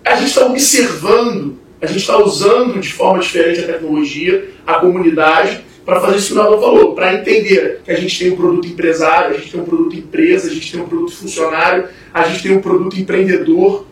[0.06, 5.64] A gente está observando, a gente está usando de forma diferente a tecnologia, a comunidade,
[5.86, 8.68] para fazer isso que o Naldo falou, para entender que a gente tem um produto
[8.68, 12.44] empresário, a gente tem um produto empresa, a gente tem um produto funcionário, a gente
[12.44, 13.86] tem um produto empreendedor.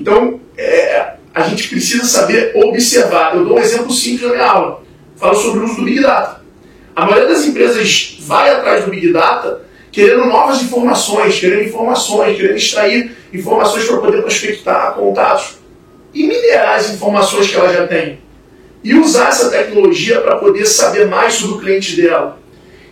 [0.00, 3.34] Então, é, a gente precisa saber observar.
[3.34, 4.82] Eu dou um exemplo simples na minha aula.
[5.16, 6.42] Falo sobre o uso do Big Data.
[6.94, 12.56] A maioria das empresas vai atrás do Big Data querendo novas informações, querendo informações, querendo
[12.56, 15.56] extrair informações para poder prospectar contatos
[16.12, 18.18] e minerar as informações que ela já tem.
[18.84, 22.38] E usar essa tecnologia para poder saber mais sobre o cliente dela.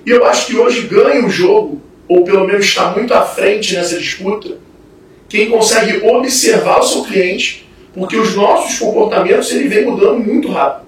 [0.06, 3.74] E eu acho que hoje ganha o jogo, ou pelo menos está muito à frente
[3.74, 4.56] nessa disputa,
[5.34, 10.86] quem consegue observar o seu cliente, porque os nossos comportamentos ele vem mudando muito rápido.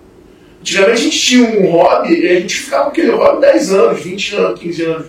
[0.60, 4.00] Antigamente a gente tinha um hobby e a gente ficava com aquele hobby 10 anos,
[4.00, 5.06] 20 anos, 15 anos.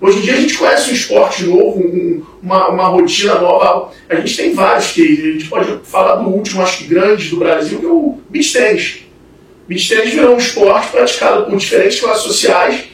[0.00, 3.92] Hoje em dia a gente conhece um esporte novo, um, uma, uma rotina nova.
[4.08, 7.36] A gente tem vários que A gente pode falar do último, acho que grande do
[7.36, 9.04] Brasil, que é o beach tennis.
[9.68, 12.86] Beach tennis virou um esporte praticado por diferentes classes sociais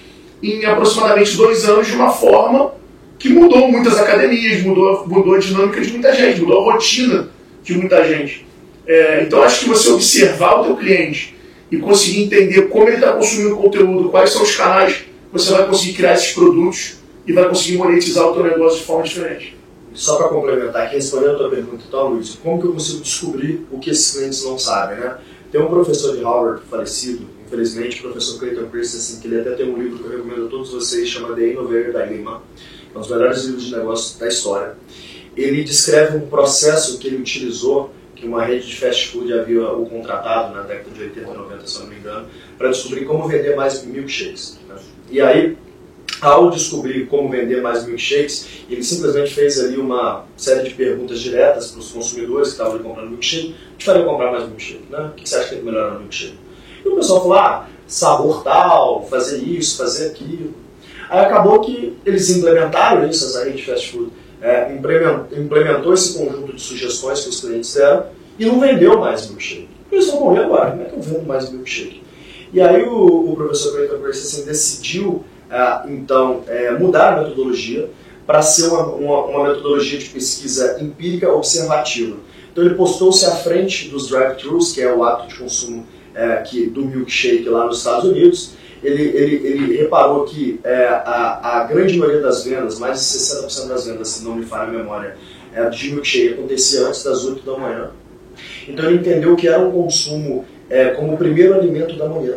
[0.42, 2.72] em aproximadamente dois anos de uma forma
[3.18, 7.28] que mudou muitas academias, mudou, mudou a dinâmica de muita gente, mudou a rotina
[7.62, 8.46] de muita gente.
[8.86, 11.34] É, então acho que você observar o teu cliente
[11.70, 15.94] e conseguir entender como ele está consumindo conteúdo, quais são os canais você vai conseguir
[15.94, 19.56] criar esses produtos e vai conseguir monetizar o teu negócio de forma diferente.
[19.92, 23.66] Só para complementar aqui, respondendo a tua pergunta, então, Luiz, como que eu consigo descobrir
[23.70, 25.16] o que esses clientes não sabem, né?
[25.50, 29.70] Tem um professor de Harvard falecido, infelizmente, o professor Clayton Christensen, que ele até tem
[29.70, 32.42] um livro que eu recomendo a todos vocês, chamado The Innovator Dilemma,
[32.96, 34.74] um dos melhores livros de negócio da história.
[35.36, 39.84] Ele descreve um processo que ele utilizou, que uma rede de fast food havia o
[39.86, 43.54] contratado na década de 80 e 90, se não me engano, para descobrir como vender
[43.54, 44.58] mais milkshakes.
[44.66, 44.76] Né?
[45.10, 45.58] E aí,
[46.22, 51.70] ao descobrir como vender mais milkshakes, ele simplesmente fez ali uma série de perguntas diretas
[51.70, 53.54] para os consumidores que estavam ali comprando milkshake.
[53.76, 54.86] Que faria comprar mais milkshake?
[54.90, 55.10] Né?
[55.12, 56.38] O que você acha que que melhorar no milkshake?
[56.82, 60.54] E o pessoal falou, ah, sabor tal, fazer isso, fazer aquilo.
[61.08, 64.72] Aí acabou que eles implementaram isso, essa rede de fast food, é,
[65.36, 68.06] implementou esse conjunto de sugestões que os clientes deram
[68.38, 69.68] e não vendeu mais milkshake.
[69.90, 72.02] Eles vão morrer agora, como é que eu vendo mais milkshake?
[72.52, 77.88] E aí o, o professor Clayton Christensen decidiu, ah, então, é, mudar a metodologia
[78.26, 82.16] para ser uma, uma, uma, metodologia de pesquisa empírica observativa.
[82.52, 86.66] Então ele postou-se à frente dos drive-thrus, que é o ato de consumo é, que,
[86.66, 88.54] do milkshake lá nos Estados Unidos.
[88.82, 93.68] Ele, ele, ele reparou que é, a, a grande maioria das vendas, mais de 60%
[93.68, 95.16] das vendas, se não me falha a memória,
[95.54, 97.90] é, de milkshake acontecia antes das 8 da manhã.
[98.68, 102.34] Então ele entendeu que era um consumo é, como o primeiro alimento da manhã.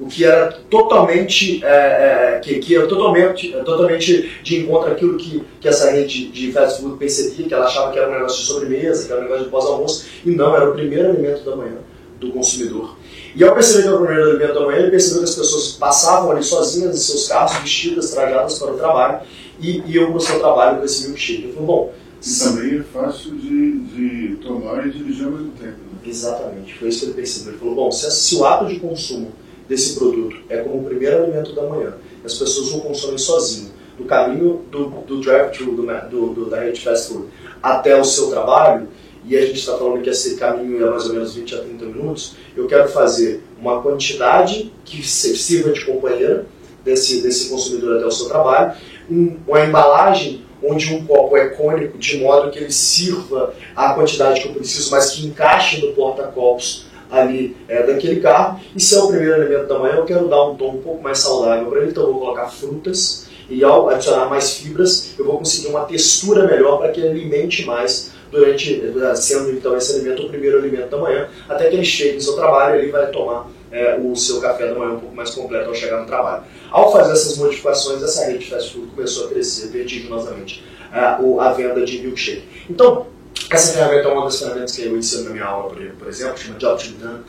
[0.00, 5.42] O que era totalmente, é, é, que, que era totalmente, totalmente de encontro àquilo que,
[5.60, 8.46] que essa rede de fast food percebia, que ela achava que era um negócio de
[8.46, 11.78] sobremesa, que era um negócio de pós-almoço, e não, era o primeiro alimento da manhã
[12.18, 12.96] do consumidor.
[13.34, 15.72] E ao perceber que era o primeiro alimento da manhã, ele percebeu que as pessoas
[15.72, 19.20] passavam ali sozinhas em seus carros, vestidas, trajadas para o trabalho,
[19.60, 21.44] e iam para o seu trabalho com esse milkshake.
[21.44, 21.92] Ele falou, bom...
[22.20, 25.76] E também é fácil de, de tomar e dirigir ao mesmo tempo.
[25.92, 25.98] Né?
[26.04, 27.52] Exatamente, foi isso que ele percebeu.
[27.52, 29.30] Ele falou, bom, se, se o ato de consumo
[29.68, 31.94] desse produto é como o primeiro alimento da manhã,
[32.24, 36.80] as pessoas o consomem sozinho, do caminho do, do drive-thru, do, do, do, da rede
[36.80, 37.28] fast food,
[37.62, 38.88] até o seu trabalho,
[39.28, 41.84] e a gente está falando que esse caminho é mais ou menos 20 a 30
[41.84, 46.46] minutos, eu quero fazer uma quantidade que sirva de companheira
[46.84, 48.72] desse, desse consumidor até o seu trabalho,
[49.10, 54.40] um, uma embalagem onde um copo é cônico, de modo que ele sirva a quantidade
[54.40, 58.60] que eu preciso, mas que encaixe no porta-copos ali é, daquele carro.
[58.74, 61.02] E se é o primeiro elemento da manhã, eu quero dar um tom um pouco
[61.02, 65.24] mais saudável para ele, então eu vou colocar frutas e ao adicionar mais fibras, eu
[65.24, 68.82] vou conseguir uma textura melhor para que ele alimente mais durante,
[69.16, 72.34] sendo então esse alimento o primeiro alimento da manhã, até que ele chegue no seu
[72.34, 75.68] trabalho e ele vai tomar é, o seu café da manhã um pouco mais completo
[75.68, 76.44] ao chegar no trabalho.
[76.70, 81.52] Ao fazer essas modificações, essa rede de fast food começou a crescer vertiginosamente a, a
[81.52, 82.44] venda de milkshake.
[82.68, 83.06] Então,
[83.50, 86.58] essa ferramenta é uma das ferramentas que eu ensino na minha aula, por exemplo, chama
[86.58, 86.66] to
[86.98, 87.20] Done.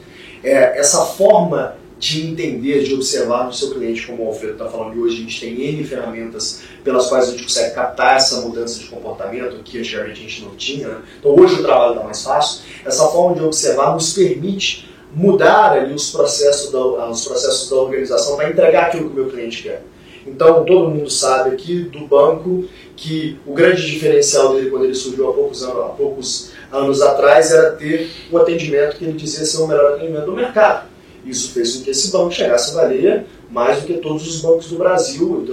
[0.44, 4.96] É essa forma de entender, de observar o seu cliente, como o Alfredo está falando,
[4.96, 8.80] e hoje a gente tem N ferramentas pelas quais a gente consegue captar essa mudança
[8.80, 10.88] de comportamento que antigamente a gente não tinha.
[10.88, 11.02] Né?
[11.20, 12.62] Então hoje o trabalho está mais fácil.
[12.86, 18.38] Essa forma de observar nos permite mudar ali os processos da, os processos da organização
[18.38, 19.84] para entregar aquilo que o meu cliente quer.
[20.26, 22.64] Então todo mundo sabe aqui do banco
[22.96, 27.52] que o grande diferencial dele quando ele surgiu há poucos anos, há poucos anos atrás
[27.52, 30.88] era ter um atendimento que ele dizia ser o melhor atendimento do mercado.
[31.30, 34.68] Isso fez com que esse banco chegasse a valer mais do que todos os bancos
[34.68, 35.46] do Brasil,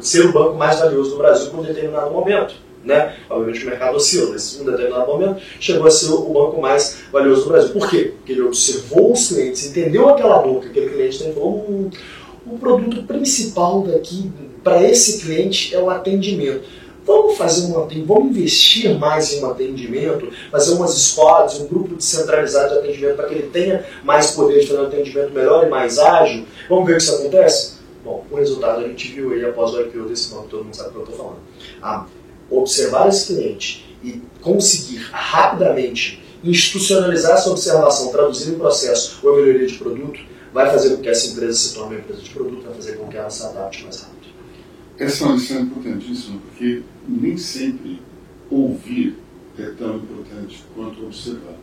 [0.00, 2.54] ser o banco mais valioso do Brasil por um determinado momento.
[2.84, 3.16] Né?
[3.28, 7.00] Obviamente o mercado oscila, mas em um determinado momento chegou a ser o banco mais
[7.12, 7.70] valioso do Brasil.
[7.70, 8.14] Por quê?
[8.16, 11.90] Porque ele observou os clientes, entendeu aquela dor que aquele cliente tem e falou: hum,
[12.46, 14.30] o produto principal daqui
[14.62, 16.62] para esse cliente é o atendimento.
[17.08, 22.74] Vamos fazer um vamos investir mais em um atendimento, fazer umas squads, um grupo descentralizado
[22.74, 25.98] de atendimento para que ele tenha mais poder de fazer um atendimento melhor e mais
[25.98, 26.44] ágil.
[26.68, 27.78] Vamos ver o que isso acontece?
[28.04, 30.90] Bom, o resultado a gente viu aí após o IPO desse banco, todo mundo sabe
[30.90, 31.38] o que eu estou falando.
[31.80, 32.04] Ah,
[32.50, 39.78] observar esse cliente e conseguir rapidamente institucionalizar essa observação, traduzir em processo ou melhoria de
[39.78, 40.20] produto,
[40.52, 43.08] vai fazer com que essa empresa se torne uma empresa de produto, vai fazer com
[43.08, 44.17] que ela se adapte mais rápido.
[44.98, 48.00] Essa é uma lição importantíssima, porque nem sempre
[48.50, 49.16] ouvir
[49.56, 51.54] é tão importante quanto observar.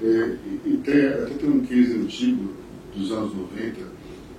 [0.00, 2.50] É, e tem, até tem um case antigo
[2.94, 3.80] dos anos 90,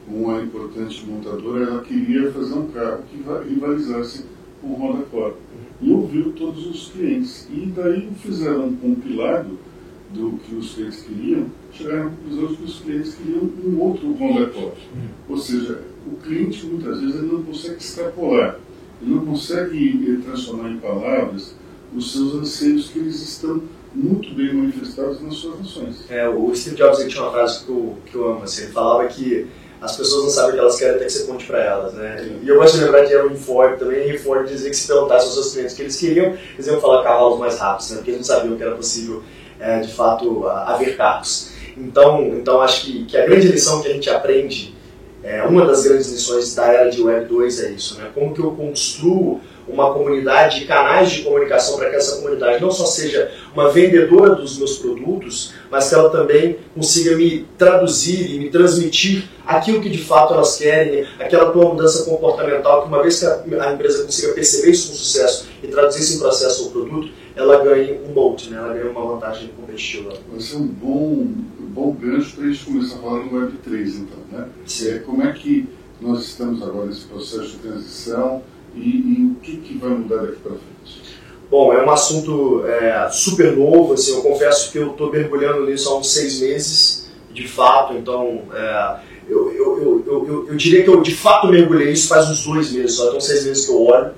[0.07, 3.17] uma importante montadora, ela queria fazer um carro que
[3.49, 4.23] rivalizasse
[4.61, 5.35] com o Honda Accord.
[5.81, 7.49] E ouviu todos os clientes.
[7.51, 9.57] E daí fizeram um compilado
[10.13, 14.45] do que os clientes queriam, chegaram à conclusão que os clientes queriam um outro Honda
[14.45, 14.77] Accord.
[15.27, 18.59] Ou seja, o cliente muitas vezes ele não consegue extrapolar,
[19.01, 21.55] ele não consegue transformar em palavras
[21.95, 23.61] os seus anseios que eles estão
[23.93, 26.05] muito bem manifestados nas suas ações.
[26.09, 29.07] É, o Steve Jobs tinha uma frase que eu, que eu amo, assim, ele falava
[29.07, 29.47] que
[29.81, 32.39] as pessoas não sabem o que elas querem até que você conte para elas, né?
[32.43, 34.87] E eu gosto de lembrar que era o Ford também, e Ford dizia que se
[34.87, 37.97] perguntasse aos seus clientes o que eles queriam, eles iam falar cavalos mais rápidos, né?
[37.97, 39.23] Porque eles não sabiam que era possível,
[39.59, 41.51] é, de fato, haver carros.
[41.77, 44.74] Então, então acho que, que a grande lição que a gente aprende
[45.25, 48.11] é, uma das grandes lições da era de Web 2 é isso, né?
[48.13, 52.85] Como que eu construo uma comunidade canais de comunicação para que essa comunidade não só
[52.85, 58.51] seja uma vendedora dos meus produtos, mas que ela também consiga me traduzir e me
[58.51, 63.25] transmitir aquilo que de fato elas querem, aquela tua mudança comportamental, que uma vez que
[63.25, 67.63] a empresa consiga perceber isso com sucesso e traduzir isso em processo ou produto, ela
[67.63, 68.57] ganhe um moat, né?
[68.57, 70.13] ela ganha uma vantagem competitiva.
[70.31, 71.27] Vai ser um bom,
[71.75, 74.17] bom gancho para a gente começar a falar no Web3, então.
[74.31, 74.47] Né?
[74.83, 75.67] É, como é que
[75.99, 78.41] nós estamos agora nesse processo de transição
[78.73, 81.01] e, e o que, que vai mudar daqui para frente?
[81.51, 85.89] Bom, é um assunto é, super novo, assim, eu confesso que eu estou mergulhando nisso
[85.89, 90.89] há uns seis meses, de fato, então é, eu, eu, eu, eu, eu diria que
[90.89, 93.71] eu de fato mergulhei isso faz uns dois meses, só tem uns seis meses que
[93.71, 94.11] eu olho,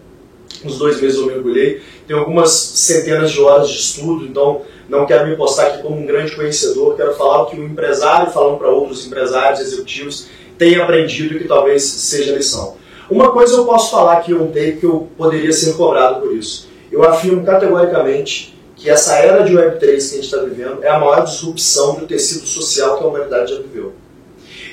[0.64, 5.28] uns dois meses eu mergulhei, tem algumas centenas de horas de estudo, então não quero
[5.28, 8.70] me postar aqui como um grande conhecedor, quero falar o que o empresário falando para
[8.70, 10.28] outros empresários, executivos,
[10.58, 12.76] tem aprendido e que talvez seja lição.
[13.10, 16.68] Uma coisa eu posso falar que eu tenho que eu poderia ser cobrado por isso.
[16.92, 21.00] Eu afirmo categoricamente que essa era de Web3 que a gente está vivendo é a
[21.00, 23.94] maior disrupção do tecido social que a humanidade já viveu.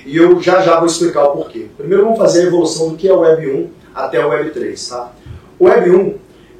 [0.05, 1.67] E eu já já vou explicar o porquê.
[1.77, 4.89] Primeiro vamos fazer a evolução do que é Web 1 até o Web 3.
[4.89, 5.13] Tá?
[5.59, 6.15] O Web 1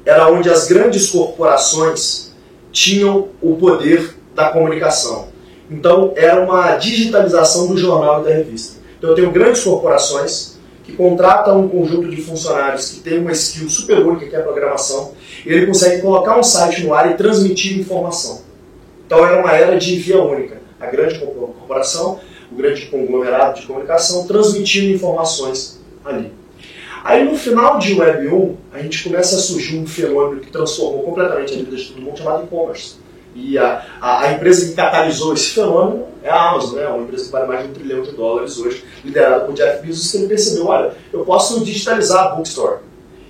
[0.05, 2.24] era onde as grandes corporações
[2.75, 5.29] tinham o poder da comunicação.
[5.71, 8.81] Então era uma digitalização do jornal e da revista.
[8.97, 13.69] Então eu tenho grandes corporações que contratam um conjunto de funcionários que tem uma skill
[13.69, 15.13] super única que é a programação,
[15.45, 18.41] e ele consegue colocar um site no ar e transmitir informação.
[19.05, 20.61] Então era uma era de via única.
[20.79, 22.19] A grande corporação
[22.51, 26.31] o grande conglomerado de comunicação, transmitindo informações ali.
[27.05, 31.03] Aí no final de Web 1, a gente começa a surgir um fenômeno que transformou
[31.03, 32.95] completamente a vida de todo mundo, chamado e-commerce.
[33.35, 36.87] E a, a, a, empresa que catalisou esse fenômeno é a Amazon, né?
[36.87, 40.11] uma empresa que vale mais de um trilhão de dólares hoje, liderada por Jeff Bezos,
[40.11, 42.79] que ele percebeu, olha, eu posso digitalizar a bookstore.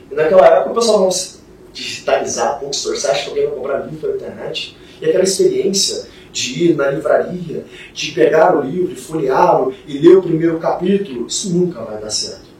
[0.09, 1.39] E naquela época o pessoal, nossa,
[1.73, 4.77] digitalizar a bookstore, você acha que alguém vai comprar livro pela internet?
[5.01, 10.21] E aquela experiência de ir na livraria, de pegar o livro, folheá-lo e ler o
[10.21, 12.54] primeiro capítulo, isso nunca vai dar certo.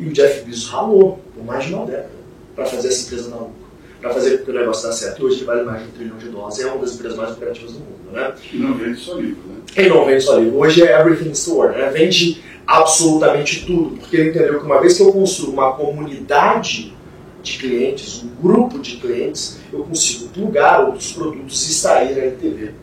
[0.00, 2.10] E o Jeff Bezos ralou por mais de uma década
[2.56, 3.54] para fazer essa empresa na lucro,
[4.00, 5.24] para fazer com que o negócio dar certo.
[5.24, 7.72] Hoje ele vale mais de um trilhão de dólares, é uma das empresas mais lucrativas
[7.72, 8.12] do mundo.
[8.12, 8.34] Né?
[8.52, 9.60] E não vende só livro, né?
[9.76, 10.58] E não vende só livro.
[10.58, 11.90] Hoje é Everything Store, né?
[11.90, 16.94] vende absolutamente tudo, porque ele entendeu que uma vez que eu construo uma comunidade
[17.42, 22.74] de clientes, um grupo de clientes, eu consigo plugar outros produtos e extrair a LTV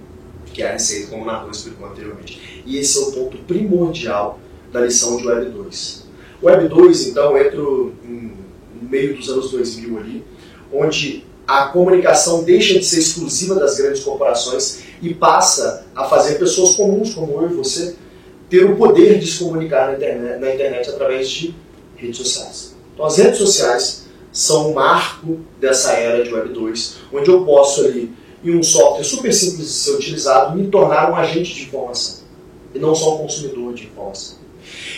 [0.58, 2.64] que é a receita, como o Natan explicou anteriormente.
[2.66, 4.40] E esse é o ponto primordial
[4.74, 6.07] da lição de Web 2.
[6.42, 7.94] Web 2, então, entra no
[8.82, 10.24] meio dos anos 2000 ali,
[10.72, 16.76] onde a comunicação deixa de ser exclusiva das grandes corporações e passa a fazer pessoas
[16.76, 17.96] comuns, como eu e você,
[18.50, 21.56] ter o poder de se comunicar na internet, na internet através de
[21.96, 22.76] redes sociais.
[22.94, 27.86] Então, as redes sociais são o marco dessa era de Web 2, onde eu posso
[27.86, 28.14] ali
[28.44, 32.20] e um software super simples de ser utilizado me tornar um agente de informação
[32.74, 34.38] e não só um consumidor de informação.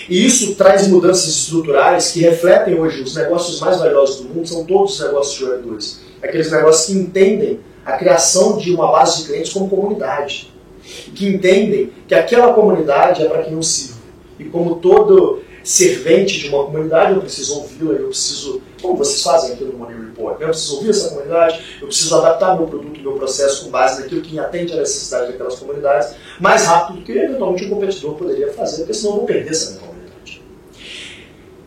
[0.10, 4.66] E isso traz mudanças estruturais que refletem hoje os negócios mais valiosos do mundo, são
[4.66, 6.00] todos os negócios de 2.
[6.22, 10.52] Aqueles negócios que entendem a criação de uma base de clientes como comunidade.
[11.14, 14.00] Que entendem que aquela comunidade é para quem eu sirvo.
[14.40, 19.54] E como todo servente de uma comunidade, eu preciso ouvi-la, eu preciso, como vocês fazem
[19.54, 23.14] aqui no Money Report, eu preciso ouvir essa comunidade, eu preciso adaptar meu produto, meu
[23.14, 27.66] processo com base naquilo que atende à necessidade daquelas comunidades, mais rápido do que eventualmente
[27.66, 30.42] um competidor poderia fazer, porque senão eu vou perder essa minha comunidade.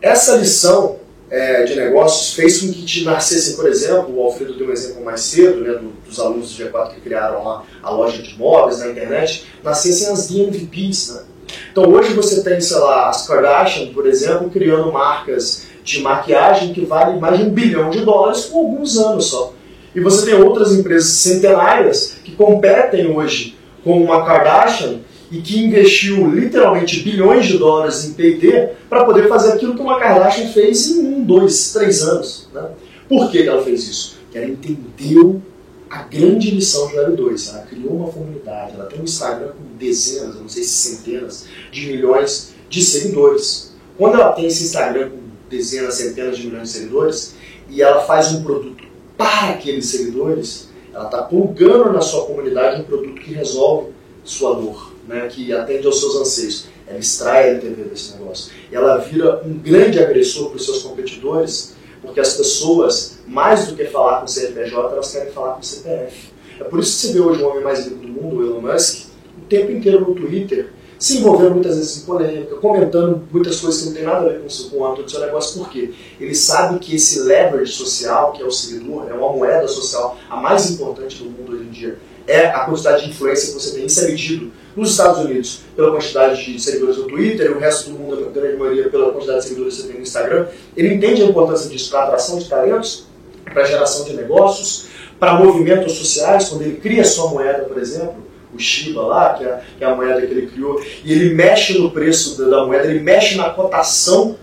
[0.01, 0.99] Essa lição
[1.29, 5.21] é, de negócios fez com que nascessem, por exemplo, o Alfredo deu um exemplo mais
[5.21, 8.89] cedo, né, do, dos alunos do G4 que criaram lá a loja de móveis na
[8.89, 11.23] internet, nascessem as DMVPs, né?
[11.71, 16.85] Então hoje você tem, sei lá, as Kardashian, por exemplo, criando marcas de maquiagem que
[16.85, 19.53] valem mais de um bilhão de dólares por alguns anos só.
[19.95, 24.99] E você tem outras empresas centenárias que competem hoje com uma Kardashian
[25.31, 29.99] e que investiu literalmente bilhões de dólares em P&D para poder fazer aquilo que uma
[29.99, 32.47] Kardashian fez em um, dois, três anos.
[32.53, 32.69] Né?
[33.07, 34.17] Por que ela fez isso?
[34.23, 35.41] Porque ela entendeu
[35.89, 37.49] a grande lição de Web 2.
[37.49, 41.87] Ela criou uma comunidade, ela tem um Instagram com dezenas, não sei se centenas, de
[41.87, 43.73] milhões de seguidores.
[43.97, 45.22] Quando ela tem esse Instagram com
[45.55, 47.35] dezenas, centenas de milhões de seguidores
[47.69, 48.83] e ela faz um produto
[49.17, 53.91] para aqueles seguidores, ela está plugando na sua comunidade um produto que resolve
[54.23, 56.67] sua dor, né, que atende aos seus anseios.
[56.87, 58.51] Ela extrai a LTV desse negócio.
[58.71, 61.73] E ela vira um grande agressor para os seus competidores
[62.03, 65.63] porque as pessoas, mais do que falar com o CNPJ, elas querem falar com o
[65.63, 66.33] CPF.
[66.59, 68.61] É por isso que você vê hoje o homem mais rico do mundo, o Elon
[68.61, 70.69] Musk, o tempo inteiro no Twitter,
[71.03, 74.39] se envolvendo muitas vezes em polêmica, comentando muitas coisas que não tem nada a ver
[74.39, 75.91] com, com o âmbito do seu negócio, por quê?
[76.17, 80.37] Ele sabe que esse leverage social, que é o seguidor, é uma moeda social a
[80.37, 83.85] mais importante do mundo hoje em dia, é a quantidade de influência que você tem.
[83.85, 87.89] Isso é medido nos Estados Unidos pela quantidade de seguidores no Twitter, e o resto
[87.89, 90.47] do mundo, a grande maioria, pela quantidade de seguidores que você tem no Instagram.
[90.77, 93.07] Ele entende a importância disso para atração de talentos,
[93.43, 94.85] para geração de negócios,
[95.19, 98.15] para movimentos sociais, quando ele cria sua moeda, por exemplo,
[98.53, 101.77] o Shiba lá, que é, que é a moeda que ele criou, e ele mexe
[101.77, 104.37] no preço da, da moeda, ele mexe na cotação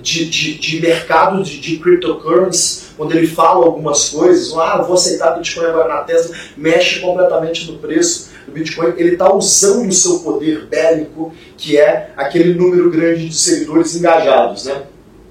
[0.00, 5.36] de, de, de mercado de, de cryptocurrency, quando ele fala algumas coisas, ah, vou aceitar
[5.36, 10.20] Bitcoin agora na Tesla, mexe completamente no preço do Bitcoin, ele está usando o seu
[10.20, 14.82] poder bélico, que é aquele número grande de seguidores engajados, né?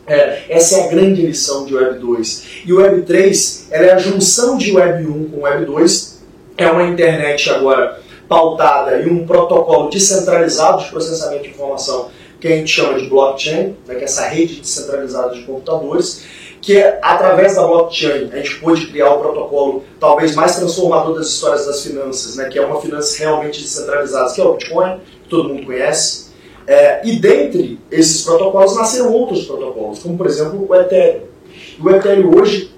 [0.05, 2.45] É, essa é a grande lição de Web 2.
[2.65, 6.21] E o Web 3 ela é a junção de Web 1 com Web 2.
[6.57, 12.09] É uma internet agora pautada em um protocolo descentralizado de processamento de informação
[12.39, 16.25] que a gente chama de blockchain, né, que é essa rede descentralizada de computadores,
[16.61, 21.27] que é, através da blockchain a gente pôde criar o protocolo talvez mais transformador das
[21.27, 25.29] histórias das finanças, né, que é uma finança realmente descentralizada, que é o Bitcoin, que
[25.29, 26.33] todo mundo conhece.
[26.67, 31.21] É, e dentre esses protocolos nasceram outros protocolos, como por exemplo o Ethereum.
[31.81, 32.71] O Ethereum hoje,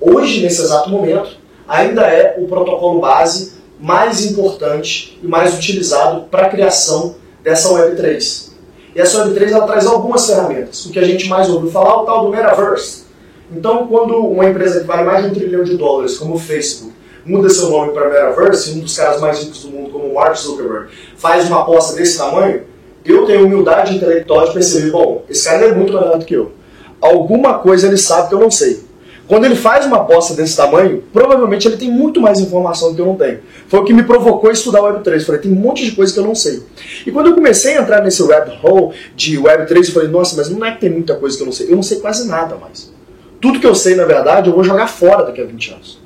[0.00, 6.46] hoje nesse exato momento, ainda é o protocolo base mais importante e mais utilizado para
[6.46, 8.50] a criação dessa Web3.
[8.94, 10.84] E essa Web3 ela traz algumas ferramentas.
[10.84, 13.04] O que a gente mais ouviu falar é o tal do Metaverse.
[13.50, 16.92] Então, quando uma empresa que vale mais de um trilhão de dólares, como o Facebook,
[17.24, 20.36] muda seu nome para Metaverse, um dos caras mais ricos do mundo, como o Mark
[20.36, 22.62] Zuckerberg, faz uma aposta desse tamanho,
[23.04, 26.52] eu tenho humildade intelectual de perceber, bom, esse cara é muito melhor do que eu.
[27.00, 28.84] Alguma coisa ele sabe que eu não sei.
[29.30, 33.00] Quando ele faz uma aposta desse tamanho, provavelmente ele tem muito mais informação do que
[33.00, 33.38] eu não tenho.
[33.68, 35.24] Foi o que me provocou estudar Web3.
[35.24, 36.60] Falei, tem um monte de coisa que eu não sei.
[37.06, 40.50] E quando eu comecei a entrar nesse web hole de Web3, eu falei, nossa, mas
[40.50, 41.70] não é que tem muita coisa que eu não sei.
[41.70, 42.92] Eu não sei quase nada mais.
[43.40, 46.00] Tudo que eu sei, na verdade, eu vou jogar fora daqui a 20 anos.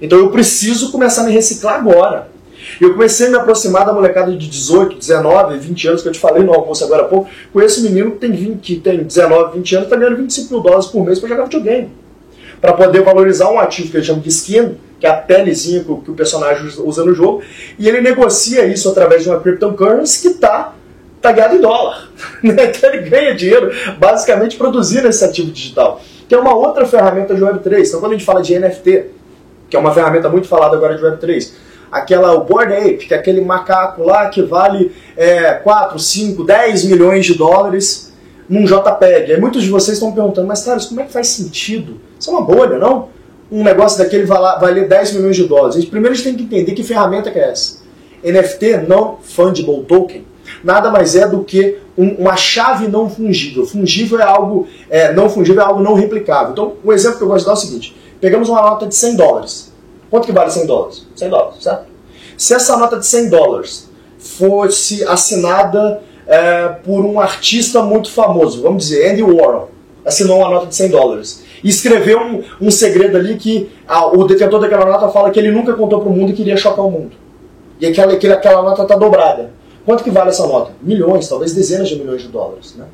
[0.00, 2.28] Então eu preciso começar a me reciclar agora.
[2.80, 6.20] Eu comecei a me aproximar da molecada de 18, 19, 20 anos, que eu te
[6.20, 7.28] falei no almoço agora há pouco.
[7.52, 10.62] Conheço um menino que tem, 20, que tem 19, 20 anos, está ganhando 25 mil
[10.62, 11.99] dólares por mês para jogar videogame
[12.60, 15.90] para poder valorizar um ativo que ele chama de skin, que é a pelezinha que
[15.90, 17.42] o, personagem usa no jogo,
[17.78, 20.74] e ele negocia isso através de uma cryptocurrency que está
[21.22, 22.10] tagada em dólar.
[22.42, 27.40] Então ele ganha dinheiro basicamente produzindo esse ativo digital, que é uma outra ferramenta de
[27.40, 27.88] Web3.
[27.88, 29.06] Então quando a gente fala de NFT,
[29.68, 31.52] que é uma ferramenta muito falada agora de Web3,
[31.90, 36.84] aquela o Board Ape, que é aquele macaco lá que vale é, 4, 5, 10
[36.84, 38.09] milhões de dólares
[38.50, 39.32] num JPEG.
[39.32, 42.34] Aí muitos de vocês estão perguntando, mas cara, como é que faz sentido isso é
[42.34, 43.08] uma bolha, não?
[43.50, 45.82] Um negócio daquele valer 10 milhões de dólares.
[45.86, 47.80] Primeiro a gente tem que entender que ferramenta que é essa.
[48.22, 50.26] NFT, não fungible token,
[50.62, 53.64] nada mais é do que um, uma chave não fungível.
[53.64, 56.52] Fungível é algo é, não fungível é algo não replicável.
[56.52, 58.86] Então, o um exemplo que eu gosto de dar é o seguinte: pegamos uma nota
[58.86, 59.72] de 100 dólares.
[60.10, 61.06] Quanto que vale 100 dólares?
[61.16, 61.86] 100 dólares, certo?
[62.36, 63.88] Se essa nota de 100 dólares
[64.18, 69.68] fosse assinada é, por um artista muito famoso, vamos dizer, Andy Warhol,
[70.04, 74.22] assinou uma nota de 100 dólares e escreveu um, um segredo ali que a, o
[74.22, 76.90] detentor daquela nota fala que ele nunca contou para o mundo e queria chocar o
[76.90, 77.10] mundo.
[77.80, 79.50] E aquela, aquela, aquela nota está dobrada.
[79.84, 80.70] Quanto que vale essa nota?
[80.80, 82.76] Milhões, talvez dezenas de milhões de dólares.
[82.76, 82.84] Né?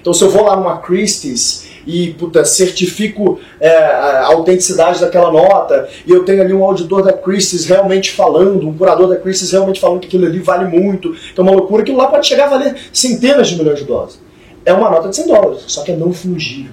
[0.00, 5.88] Então se eu vou lá numa Christie's e puta, certifico é, a autenticidade daquela nota,
[6.06, 9.80] e eu tenho ali um auditor da Christie's realmente falando, um curador da Christie's realmente
[9.80, 12.50] falando que aquilo ali vale muito, então é uma loucura, aquilo lá pode chegar a
[12.50, 14.20] valer centenas de milhões de dólares.
[14.64, 16.72] É uma nota de 100 dólares, só que é não fungível.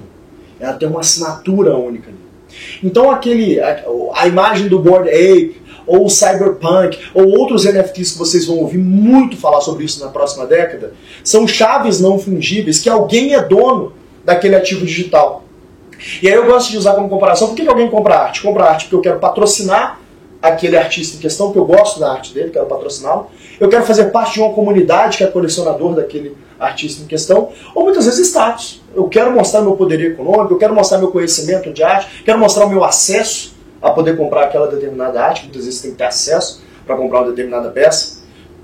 [0.60, 2.10] Ela tem uma assinatura única.
[2.82, 3.84] Então aquele, a,
[4.16, 9.36] a imagem do Board Ape, ou Cyberpunk, ou outros NFTs que vocês vão ouvir muito
[9.36, 10.94] falar sobre isso na próxima década,
[11.24, 13.94] são chaves não fungíveis que alguém é dono
[14.24, 15.44] daquele ativo digital.
[16.22, 18.42] E aí eu gosto de usar como comparação, por que, que alguém compra arte?
[18.42, 20.00] Compra arte porque eu quero patrocinar
[20.42, 23.28] aquele artista em questão, que eu gosto da arte dele, quero patrociná-lo.
[23.60, 27.84] Eu quero fazer parte de uma comunidade que é colecionador daquele artista em questão, ou
[27.84, 28.82] muitas vezes status.
[28.96, 32.66] Eu quero mostrar meu poderio econômico, eu quero mostrar meu conhecimento de arte, quero mostrar
[32.66, 36.62] o meu acesso a poder comprar aquela determinada arte, muitas vezes tem que ter acesso
[36.86, 38.21] para comprar uma determinada peça.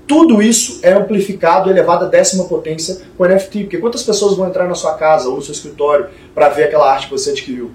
[0.08, 4.66] Tudo isso é amplificado, elevado à décima potência com NFT, porque quantas pessoas vão entrar
[4.66, 7.70] na sua casa ou no seu escritório para ver aquela arte que você adquiriu?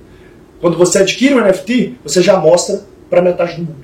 [0.59, 3.83] Quando você adquire um NFT, você já mostra para metade do mundo.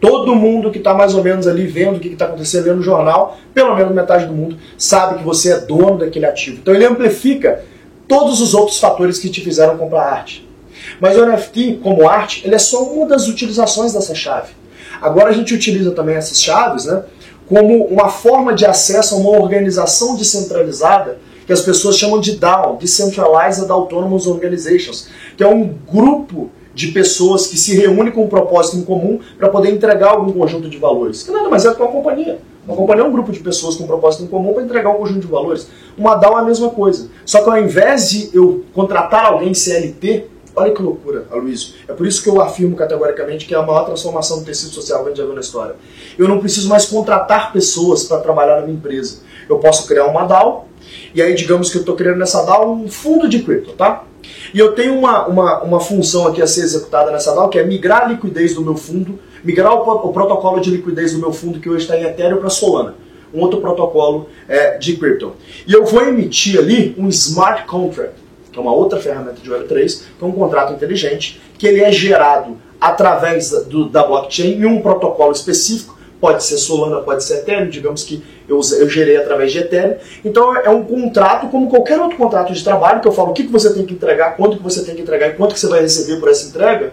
[0.00, 2.82] Todo mundo que está mais ou menos ali vendo o que está acontecendo lendo no
[2.82, 6.58] jornal, pelo menos metade do mundo, sabe que você é dono daquele ativo.
[6.60, 7.64] Então ele amplifica
[8.08, 10.48] todos os outros fatores que te fizeram comprar arte.
[11.00, 14.52] Mas o NFT, como arte, ele é só uma das utilizações dessa chave.
[15.00, 17.02] Agora a gente utiliza também essas chaves né,
[17.48, 22.76] como uma forma de acesso a uma organização descentralizada que as pessoas chamam de DAO,
[22.76, 28.76] Decentralized Autonomous Organizations, que é um grupo de pessoas que se reúnem com um propósito
[28.76, 31.22] em comum para poder entregar algum conjunto de valores.
[31.22, 32.38] Que nada mais é do que uma companhia.
[32.66, 34.98] Uma companhia é um grupo de pessoas com um propósito em comum para entregar um
[34.98, 35.68] conjunto de valores.
[35.96, 37.08] Uma DAO é a mesma coisa.
[37.24, 40.26] Só que ao invés de eu contratar alguém CLT,
[40.58, 41.74] olha que loucura, Aloysio.
[41.86, 45.00] É por isso que eu afirmo categoricamente que é a maior transformação do tecido social
[45.00, 45.76] que a gente já viu na história.
[46.18, 49.20] Eu não preciso mais contratar pessoas para trabalhar na minha empresa.
[49.48, 50.68] Eu posso criar uma DAO,
[51.14, 54.04] e aí digamos que eu estou criando nessa DAO um fundo de cripto, tá?
[54.52, 57.64] E eu tenho uma, uma, uma função aqui a ser executada nessa DAO, que é
[57.64, 61.60] migrar a liquidez do meu fundo, migrar o, o protocolo de liquidez do meu fundo,
[61.60, 62.94] que hoje está em Ethereum, para Solana.
[63.32, 65.34] Um outro protocolo é, de crypto.
[65.66, 68.14] E eu vou emitir ali um smart contract,
[68.58, 71.92] que é uma outra ferramenta de Web3, que é um contrato inteligente, que ele é
[71.92, 77.68] gerado através do, da blockchain em um protocolo específico pode ser Solana, pode ser Ethereum,
[77.68, 79.96] digamos que eu, eu gerei através de Ethereum.
[80.24, 83.44] Então é um contrato como qualquer outro contrato de trabalho, que eu falo o que,
[83.44, 85.68] que você tem que entregar, quanto que você tem que entregar e quanto que você
[85.68, 86.92] vai receber por essa entrega.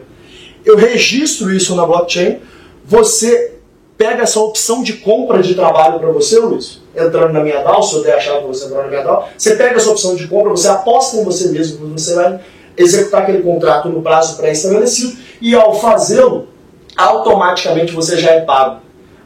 [0.63, 2.37] Eu registro isso na blockchain,
[2.85, 3.54] você
[3.97, 7.95] pega essa opção de compra de trabalho para você, Luiz, entrando na minha DAO, se
[7.95, 10.27] eu der a chave para você entrar na minha DAO, você pega essa opção de
[10.27, 12.39] compra, você aposta em você mesmo, você vai
[12.77, 16.47] executar aquele contrato no prazo pré-estabelecido e ao fazê-lo,
[16.95, 18.81] automaticamente você já é pago.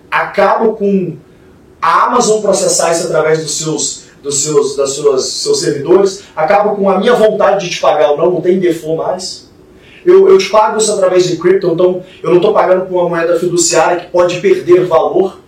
[0.09, 1.17] Acaba com
[1.81, 6.89] a Amazon processar isso através dos seus, dos seus, das suas, seus servidores, acaba com
[6.89, 9.48] a minha vontade de te pagar ou não, não tem default mais.
[10.05, 13.09] Eu, eu te pago isso através de cripto, então eu não estou pagando com uma
[13.09, 15.39] moeda fiduciária que pode perder valor.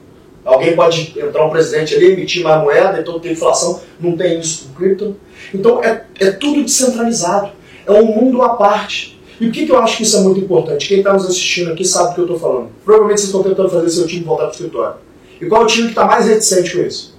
[0.43, 4.67] Alguém pode entrar um presidente ali, emitir mais moeda, então tem inflação, não tem isso
[4.67, 5.15] com cripto.
[5.53, 7.51] Então é, é tudo descentralizado,
[7.85, 9.19] é um mundo à parte.
[9.39, 10.87] E por que, que eu acho que isso é muito importante?
[10.87, 12.69] Quem está nos assistindo aqui sabe do que eu estou falando.
[12.85, 14.95] Provavelmente vocês estão tentando fazer seu time voltar para o escritório.
[15.39, 17.17] E qual é o time que está mais reticente com isso?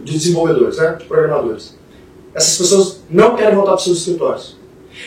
[0.00, 0.96] De desenvolvedores, né?
[0.98, 1.76] de programadores.
[2.34, 4.56] Essas pessoas não querem voltar para os seus escritórios.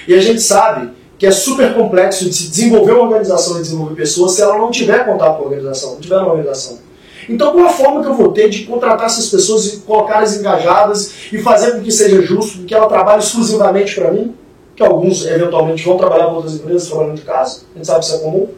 [0.07, 0.91] E a gente sabe
[1.21, 4.71] que é super complexo de se desenvolver uma organização e desenvolver pessoas se ela não
[4.71, 6.79] tiver contato com a organização, não tiver uma organização.
[7.29, 11.13] Então, qual a forma que eu vou ter de contratar essas pessoas e colocá-las engajadas
[11.31, 14.33] e fazer com que seja justo, que ela trabalhe exclusivamente para mim?
[14.75, 18.05] Que alguns, eventualmente, vão trabalhar para outras empresas trabalhando de casa, a gente sabe que
[18.07, 18.49] isso é comum.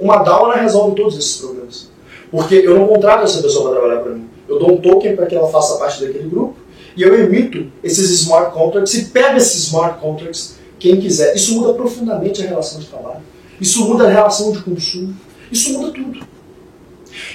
[0.00, 1.90] Uma DAO, resolve todos esses problemas.
[2.30, 4.26] Porque eu não contrato essa pessoa para trabalhar para mim.
[4.48, 6.56] Eu dou um token para que ela faça parte daquele grupo
[6.96, 11.34] e eu emito esses smart contracts e pego esses smart contracts quem quiser.
[11.34, 13.20] Isso muda profundamente a relação de trabalho.
[13.60, 15.14] Isso muda a relação de consumo.
[15.50, 16.20] Isso muda tudo.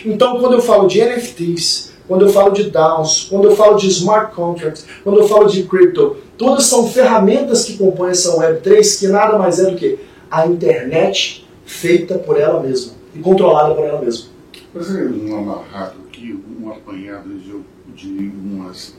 [0.06, 3.88] Então, quando eu falo de NFTs, quando eu falo de DAOs, quando eu falo de
[3.88, 9.08] smart contracts, quando eu falo de crypto, todas são ferramentas que compõem essa Web3 que
[9.08, 14.02] nada mais é do que a internet feita por ela mesma e controlada por ela
[14.02, 14.28] mesma.
[14.74, 17.54] Fazer um amarrado aqui, um apanhado de,
[17.96, 18.96] de umas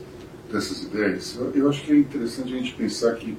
[0.51, 3.35] dessas ideias, eu acho que é interessante a gente pensar que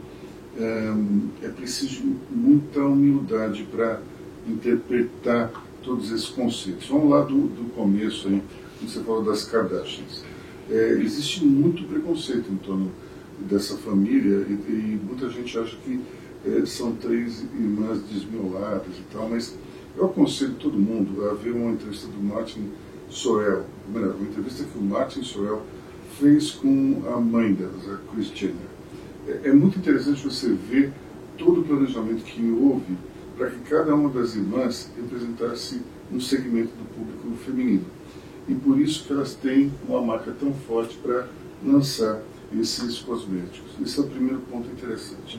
[0.58, 4.00] é, preciso muita humildade para
[4.46, 5.52] interpretar
[5.82, 6.88] todos esses conceitos.
[6.88, 8.42] Vamos lá do, do começo, aí,
[8.78, 10.24] quando você falou das Kardashians.
[10.70, 12.90] É, existe muito preconceito em torno
[13.38, 16.00] dessa família e, e muita gente acha que
[16.44, 19.56] é, são três irmãs desmioladas e tal, mas
[19.96, 22.70] eu aconselho todo mundo a ver uma entrevista do Martin
[23.08, 25.62] Sorel, melhor, uma entrevista que o Martin Sorel
[26.18, 28.75] fez com a mãe delas, a Kris Jenner
[29.28, 30.92] é, é muito interessante você ver
[31.36, 32.96] todo o planejamento que houve
[33.36, 37.84] para que cada uma das irmãs representasse um segmento do público feminino.
[38.48, 41.28] E por isso que elas têm uma marca tão forte para
[41.64, 42.22] lançar
[42.58, 43.70] esses cosméticos.
[43.82, 45.38] Esse é o primeiro ponto interessante.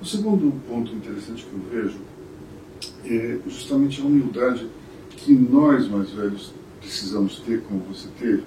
[0.00, 1.98] O segundo ponto interessante que eu vejo
[3.04, 4.66] é justamente a humildade
[5.10, 8.44] que nós mais velhos precisamos ter, como você teve,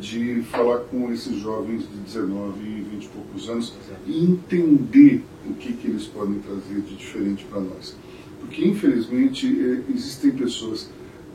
[0.00, 3.72] de falar com esses jovens de 19 e 20 e poucos anos
[4.06, 7.96] e entender o que, que eles podem trazer de diferente para nós.
[8.40, 10.90] Porque, infelizmente, é, existem pessoas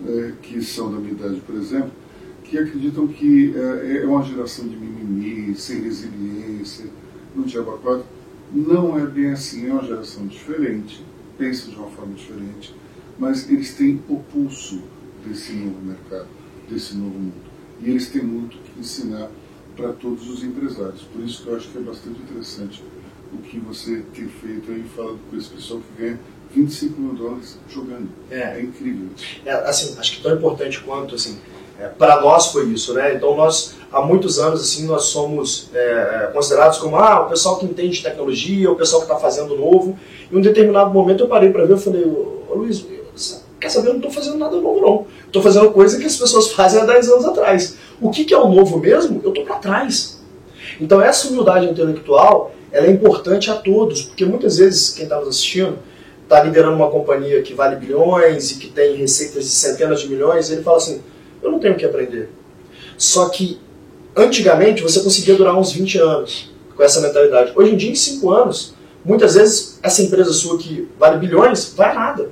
[0.05, 1.91] é, que são da minha idade, por exemplo,
[2.43, 6.85] que acreditam que é, é uma geração de mimimi, sem resiliência,
[7.35, 8.05] no diabo quatro.
[8.51, 11.05] Não é bem assim, é uma geração diferente,
[11.37, 12.75] pensa de uma forma diferente,
[13.17, 14.81] mas eles têm o pulso
[15.25, 16.27] desse novo mercado,
[16.67, 17.48] desse novo mundo
[17.81, 19.29] e eles têm muito que ensinar
[19.75, 21.01] para todos os empresários.
[21.03, 22.83] Por isso que eu acho que é bastante interessante
[23.33, 26.19] o que você tem feito aí, falando com esse pessoal que ganha
[26.53, 28.09] 25 mil dólares jogando.
[28.29, 29.07] É, é incrível.
[29.45, 31.37] É, assim, acho que tão importante quanto, assim,
[31.79, 33.15] é, para nós foi isso, né?
[33.15, 37.65] Então nós, há muitos anos, assim, nós somos é, considerados como, ah, o pessoal que
[37.65, 39.97] entende tecnologia, o pessoal que está fazendo novo.
[40.31, 42.85] Em um determinado momento eu parei para ver, eu falei, ô, Luiz,
[43.59, 45.07] quer saber, eu não estou fazendo nada novo não.
[45.25, 47.75] Estou fazendo coisa que as pessoas fazem há 10 anos atrás.
[48.01, 49.21] O que, que é o novo mesmo?
[49.23, 50.19] Eu estou para trás.
[50.79, 55.29] Então essa humildade intelectual, ela é importante a todos, porque muitas vezes quem está nos
[55.29, 55.79] assistindo
[56.23, 60.51] está liderando uma companhia que vale bilhões e que tem receitas de centenas de milhões,
[60.51, 61.01] ele fala assim,
[61.41, 62.29] eu não tenho o que aprender.
[62.97, 63.59] Só que
[64.15, 67.51] antigamente você conseguia durar uns 20 anos com essa mentalidade.
[67.55, 71.93] Hoje em dia, em 5 anos, muitas vezes essa empresa sua que vale bilhões, vai
[71.95, 72.29] nada.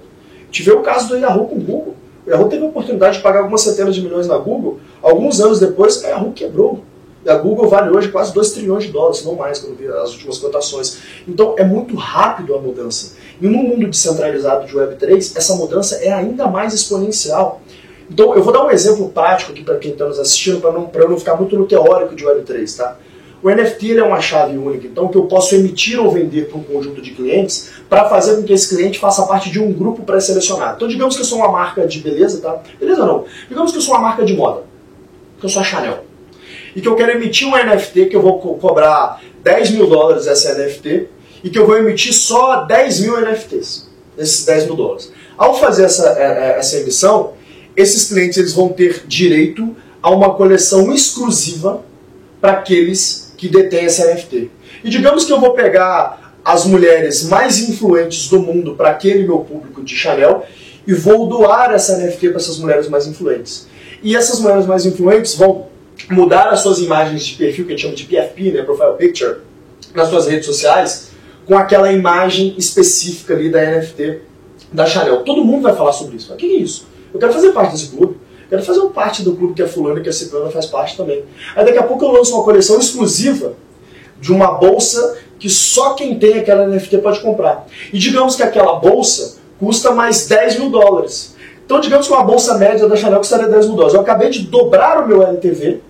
[0.51, 1.95] Tive o caso do Yahoo com o Google.
[2.25, 4.79] O Yahoo teve a oportunidade de pagar algumas centenas de milhões na Google.
[5.01, 6.83] Alguns anos depois, a Yahoo quebrou.
[7.25, 10.13] E a Google vale hoje quase 2 trilhões de dólares, não mais, quando vi as
[10.13, 10.99] últimas cotações.
[11.27, 13.15] Então é muito rápido a mudança.
[13.41, 17.61] E no mundo descentralizado de Web3, essa mudança é ainda mais exponencial.
[18.09, 20.89] Então eu vou dar um exemplo prático aqui para quem está nos assistindo, para não,
[20.93, 22.77] eu não ficar muito no teórico de Web3.
[22.77, 22.97] Tá?
[23.41, 26.63] O NFT é uma chave única, então que eu posso emitir ou vender para um
[26.63, 30.75] conjunto de clientes para fazer com que esse cliente faça parte de um grupo pré-selecionado.
[30.75, 32.61] Então digamos que eu sou uma marca de beleza, tá?
[32.79, 33.25] Beleza não.
[33.47, 34.63] Digamos que eu sou uma marca de moda,
[35.39, 36.03] que eu sou a Chanel.
[36.75, 40.25] E que eu quero emitir um NFT que eu vou co cobrar 10 mil dólares
[40.25, 41.07] essa NFT
[41.43, 45.11] e que eu vou emitir só 10 mil NFTs, esses 10 mil dólares.
[45.37, 47.33] Ao fazer essa, é, é, essa emissão,
[47.75, 51.83] esses clientes eles vão ter direito a uma coleção exclusiva
[52.41, 54.49] para aqueles que detêm essa NFT.
[54.83, 59.39] E digamos que eu vou pegar as mulheres mais influentes do mundo para aquele meu
[59.39, 60.45] público de Chanel
[60.85, 63.67] e vou doar essa NFT para essas mulheres mais influentes.
[64.01, 65.67] E essas mulheres mais influentes vão
[66.09, 69.37] mudar as suas imagens de perfil, que a gente chama de PFP, né, Profile Picture,
[69.93, 71.09] nas suas redes sociais,
[71.45, 74.21] com aquela imagem específica ali da NFT
[74.71, 75.23] da Chanel.
[75.23, 76.33] Todo mundo vai falar sobre isso.
[76.33, 76.87] o que é isso?
[77.13, 78.17] Eu quero fazer parte desse clube.
[78.49, 81.23] Quero fazer parte do clube que a fulana e que a ciclana faz parte também.
[81.55, 83.53] Aí daqui a pouco eu lanço uma coleção exclusiva
[84.19, 87.67] de uma bolsa que só quem tem aquela NFT pode comprar.
[87.91, 91.35] E digamos que aquela bolsa custa mais 10 mil dólares.
[91.65, 93.93] Então digamos que uma bolsa média da Chanel custaria 10 mil dólares.
[93.93, 95.81] Eu acabei de dobrar o meu LTV,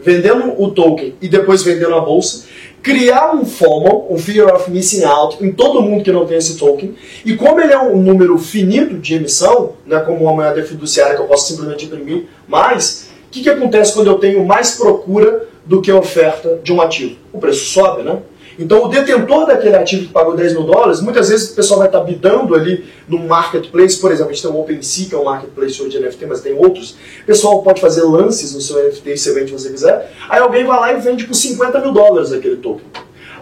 [0.00, 2.46] vendendo o token e depois vendendo a bolsa,
[2.82, 6.58] criar um FOMO, um Fear of Missing Out, em todo mundo que não tem esse
[6.58, 6.94] token.
[7.24, 11.22] E como ele é um número finito de emissão, né, como uma moeda fiduciária que
[11.22, 15.80] eu posso simplesmente imprimir mais, o que, que acontece quando eu tenho mais procura do
[15.80, 17.16] que oferta de um ativo?
[17.32, 18.18] O preço sobe, né?
[18.58, 21.88] Então, o detentor daquele ativo que pagou 10 mil dólares, muitas vezes o pessoal vai
[21.88, 25.24] estar bidando ali num marketplace, por exemplo, a gente tem o OpenSea, que é um
[25.24, 26.96] marketplace de NFT, mas tem outros.
[27.22, 30.12] O pessoal pode fazer lances no seu NFT se vende você quiser.
[30.28, 32.84] Aí alguém vai lá e vende por 50 mil dólares aquele token.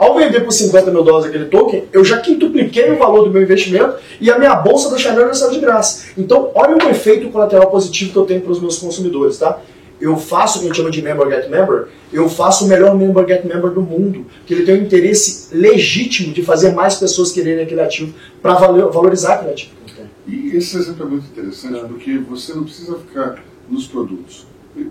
[0.01, 3.43] Ao vender por 50 mil dólares aquele token, eu já quintupliquei o valor do meu
[3.43, 6.07] investimento e a minha bolsa da Chanel já saiu de graça.
[6.17, 9.61] Então, olha o efeito colateral positivo que eu tenho para os meus consumidores, tá?
[10.01, 12.97] Eu faço o que a gente chama de member get member, eu faço o melhor
[12.97, 17.31] member get member do mundo, que ele tem um interesse legítimo de fazer mais pessoas
[17.33, 19.81] quererem aquele ativo para valorizar aquele ativo.
[20.27, 21.85] E esse exemplo é muito interessante é.
[21.85, 24.47] porque você não precisa ficar nos produtos.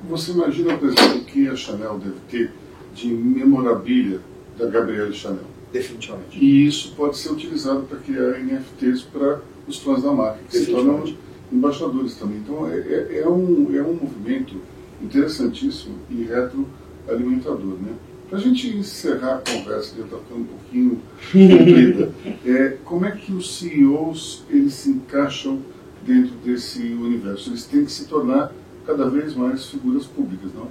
[0.10, 2.52] Você imagina, por exemplo, o que a Chanel deve ter
[2.94, 4.20] de memorabilia
[4.58, 5.48] da Gabriela Chanel.
[5.72, 6.38] Definitivamente.
[6.38, 10.72] E isso pode ser utilizado para criar NFTs para os fãs da marca, que se
[10.72, 11.04] tornam
[11.52, 12.38] embaixadores também.
[12.38, 14.56] Então é, é, é, um, é um movimento
[15.02, 17.78] interessantíssimo e retroalimentador.
[17.82, 17.94] Né?
[18.30, 22.14] Para a gente encerrar a conversa, que já está ficando um pouquinho comprida,
[22.46, 25.60] é, como é que os CEOs eles se encaixam
[26.06, 27.50] dentro desse universo?
[27.50, 28.54] Eles têm que se tornar
[28.86, 30.68] cada vez mais figuras públicas, não?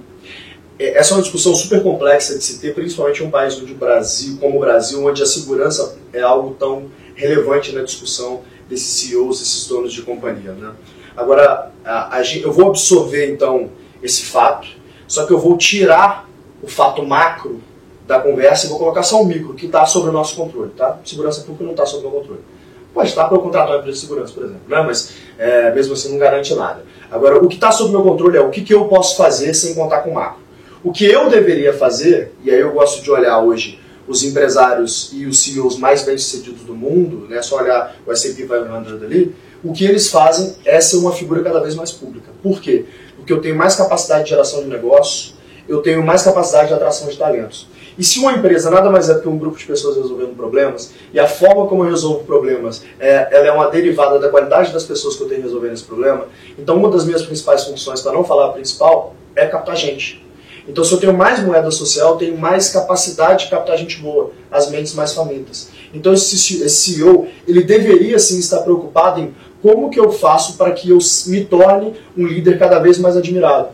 [0.79, 3.73] É, essa é uma discussão super complexa de se ter, principalmente em um país onde
[3.73, 9.09] o Brasil, como o Brasil, onde a segurança é algo tão relevante na discussão desses
[9.09, 10.53] CEOs, esses donos de companhia.
[10.53, 10.71] Né?
[11.17, 13.69] Agora, a, a, eu vou absorver então
[14.01, 14.67] esse fato,
[15.07, 16.29] só que eu vou tirar
[16.61, 17.61] o fato macro
[18.07, 20.71] da conversa e vou colocar só o micro, que está sob o nosso controle.
[20.71, 20.97] Tá?
[21.05, 22.41] Segurança pública não está sob o meu controle.
[22.93, 24.81] Pode estar para eu contratar uma empresa de segurança, por exemplo, né?
[24.81, 26.83] mas é, mesmo assim não garante nada.
[27.11, 29.75] Agora, o que está sob meu controle é o que, que eu posso fazer sem
[29.75, 30.41] contar com o macro.
[30.83, 35.27] O que eu deveria fazer, e aí eu gosto de olhar hoje os empresários e
[35.27, 39.85] os CEOs mais bem-sucedidos do mundo, né, só olhar o S&P 500 ali, o que
[39.85, 42.31] eles fazem é ser uma figura cada vez mais pública.
[42.41, 42.85] Por quê?
[43.19, 45.33] Porque eu tenho mais capacidade de geração de negócio,
[45.67, 47.67] eu tenho mais capacidade de atração de talentos.
[47.97, 50.93] E se uma empresa nada mais é do que um grupo de pessoas resolvendo problemas,
[51.13, 54.83] e a forma como eu resolvo problemas, é, ela é uma derivada da qualidade das
[54.83, 56.25] pessoas que eu tenho resolvendo esse problema,
[56.57, 60.25] então uma das minhas principais funções, para não falar a principal, é captar gente.
[60.67, 64.31] Então se eu tenho mais moeda social, eu tenho mais capacidade de captar gente boa,
[64.51, 65.69] as mentes mais famintas.
[65.93, 70.89] Então esse CEO, ele deveria sim estar preocupado em como que eu faço para que
[70.89, 73.69] eu me torne um líder cada vez mais admirado.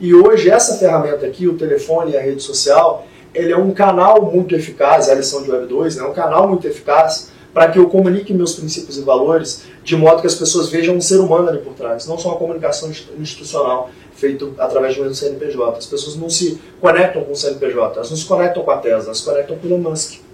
[0.00, 4.30] E hoje essa ferramenta aqui, o telefone e a rede social, ele é um canal
[4.30, 7.78] muito eficaz, a lição de Web 2, é né, um canal muito eficaz para que
[7.78, 11.48] eu comunique meus princípios e valores de modo que as pessoas vejam um ser humano
[11.48, 15.78] ali por trás, não só uma comunicação institucional feita através de um CNPJ.
[15.78, 19.04] As pessoas não se conectam com o CNPJ, elas não se conectam com a Tesla,
[19.04, 20.25] elas se conectam com o Musk.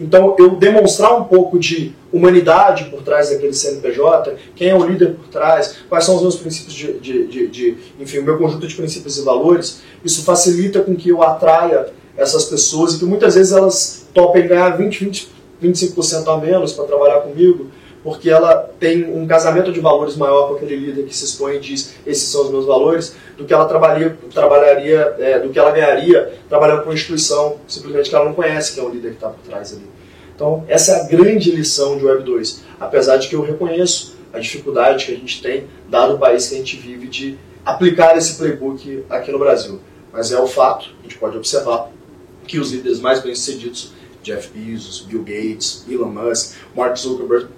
[0.00, 5.14] Então, eu demonstrar um pouco de humanidade por trás daquele CNPJ, quem é o líder
[5.14, 8.66] por trás, quais são os meus princípios de, de, de, de enfim, o meu conjunto
[8.66, 11.86] de princípios e valores, isso facilita com que eu atraia
[12.16, 15.32] essas pessoas e que muitas vezes elas topem ganhar 20, 20
[15.62, 17.68] 25% a menos para trabalhar comigo,
[18.02, 21.60] porque ela tem um casamento de valores maior com aquele líder que se expõe e
[21.60, 25.70] diz esses são os meus valores, do que ela trabalharia, trabalharia é, do que ela
[25.70, 29.14] ganharia trabalhando com uma instituição simplesmente que ela não conhece, que é o líder que
[29.14, 29.86] está por trás ali.
[30.34, 34.38] Então, essa é a grande lição de Web 2, apesar de que eu reconheço a
[34.38, 38.36] dificuldade que a gente tem, dado o país que a gente vive, de aplicar esse
[38.36, 39.78] playbook aqui no Brasil.
[40.12, 41.90] Mas é o fato, a gente pode observar,
[42.46, 43.92] que os líderes mais bem-sucedidos,
[44.22, 47.48] Jeff Bezos, Bill Gates, Elon Musk, Mark Zuckerberg,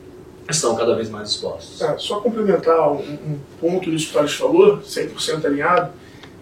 [0.48, 1.80] estão cada vez mais expostos.
[1.80, 5.92] É, só complementar um, um ponto disso que o Thales falou, 100% alinhado,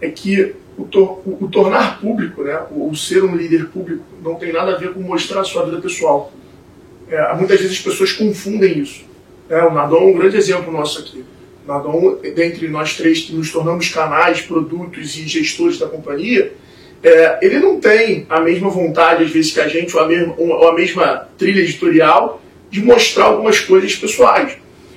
[0.00, 4.34] é que o, tor o, tornar público, né, o, o, ser um líder público, não
[4.34, 6.32] tem nada a ver com mostrar a sua vida pessoal.
[7.08, 9.04] É, muitas vezes as pessoas confundem isso.
[9.48, 11.24] É, o Nadon é um grande exemplo nosso aqui.
[11.64, 16.52] O Nadon, dentre nós três que nos tornamos canais, produtos e gestores da companhia,
[17.02, 20.34] é, ele não tem a mesma vontade, às vezes, que a gente, ou a mesma,
[20.38, 22.40] ou a mesma trilha editorial,
[22.72, 24.56] de mostrar algumas coisas pessoais.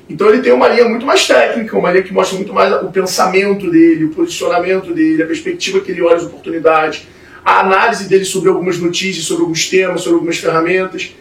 [0.10, 2.90] Então ele tem uma linha muito mais técnica, uma linha que mostra muito mais o
[2.90, 7.06] pensamento dele, o posicionamento dele, a perspectiva que ele olha as oportunidades,
[7.44, 11.14] a análise dele sobre algumas notícias, sobre alguns temas, sobre algumas ferramentas.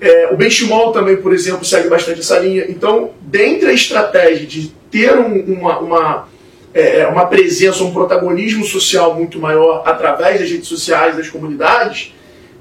[0.00, 2.66] É, o benchmark também, por exemplo, segue bastante essa linha.
[2.68, 6.28] Então, dentre a estratégia de ter um, uma, uma,
[6.74, 12.12] é, uma presença, um protagonismo social muito maior através das redes sociais, das comunidades,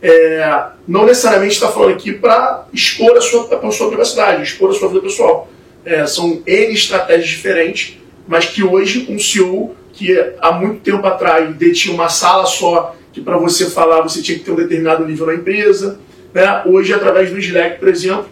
[0.02, 4.74] é, não necessariamente está falando aqui para expor a sua, a sua privacidade, expor a
[4.74, 5.50] sua vida pessoal.
[5.86, 7.97] É, são N estratégias diferentes,
[8.28, 13.22] mas que hoje um CEO que há muito tempo atrás detinha uma sala só, que
[13.22, 16.00] para você falar você tinha que ter um determinado nível na empresa,
[16.34, 16.64] né?
[16.66, 18.28] hoje através do Slack, por exemplo,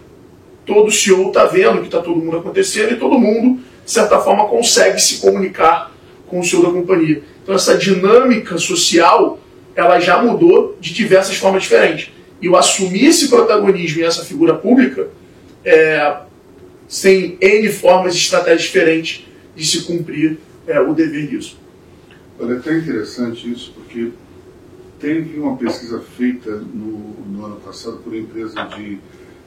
[0.66, 4.46] todo CEO está vendo que está todo mundo acontecendo e todo mundo, de certa forma,
[4.46, 5.92] consegue se comunicar
[6.28, 7.24] com o CEO da companhia.
[7.44, 9.40] Então essa dinâmica social
[9.78, 12.12] ela já mudou de diversas formas diferentes.
[12.42, 15.08] E o assumir esse protagonismo e essa figura pública
[15.64, 16.18] é,
[17.02, 19.26] tem N formas e estratégias diferentes
[19.56, 21.60] de se cumprir é, o dever disso.
[22.40, 24.10] Olha, é até interessante isso, porque
[25.00, 28.98] teve uma pesquisa feita no, no ano passado por uma empresa de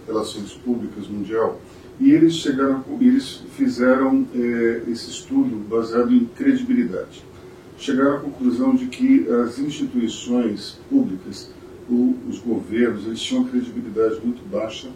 [0.07, 1.61] relações públicas mundial
[1.99, 7.30] e eles chegaram, eles fizeram é, esse estudo baseado em credibilidade
[7.81, 11.51] chegaram à conclusão de que as instituições públicas,
[11.89, 14.89] os governos, eles tinham uma credibilidade muito baixa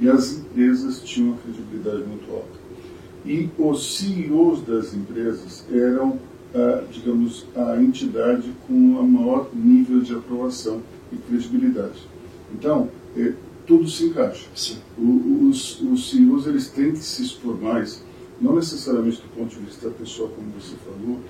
[0.00, 2.58] e as empresas tinham uma credibilidade muito alta.
[3.24, 6.18] E os CEOs das empresas eram,
[6.90, 10.82] digamos, a entidade com o maior nível de aprovação
[11.12, 12.00] e credibilidade.
[12.54, 13.34] Então, é,
[13.66, 14.46] tudo se encaixa.
[14.98, 18.02] O, os, os CEOs eles têm que se expor mais,
[18.40, 21.20] não necessariamente do ponto de vista pessoal, como você falou,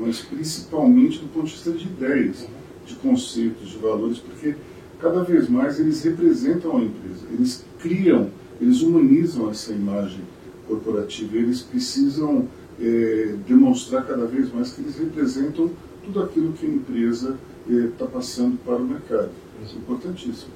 [0.00, 2.46] mas principalmente do ponto de vista de ideias,
[2.86, 4.54] de conceitos, de valores, porque
[5.00, 10.20] cada vez mais eles representam a empresa, eles criam, eles humanizam essa imagem
[10.66, 12.48] corporativa, eles precisam
[12.80, 15.70] é, demonstrar cada vez mais que eles representam
[16.04, 17.36] tudo aquilo que a empresa
[17.68, 19.30] está é, passando para o mercado.
[19.64, 20.50] Isso é importantíssimo.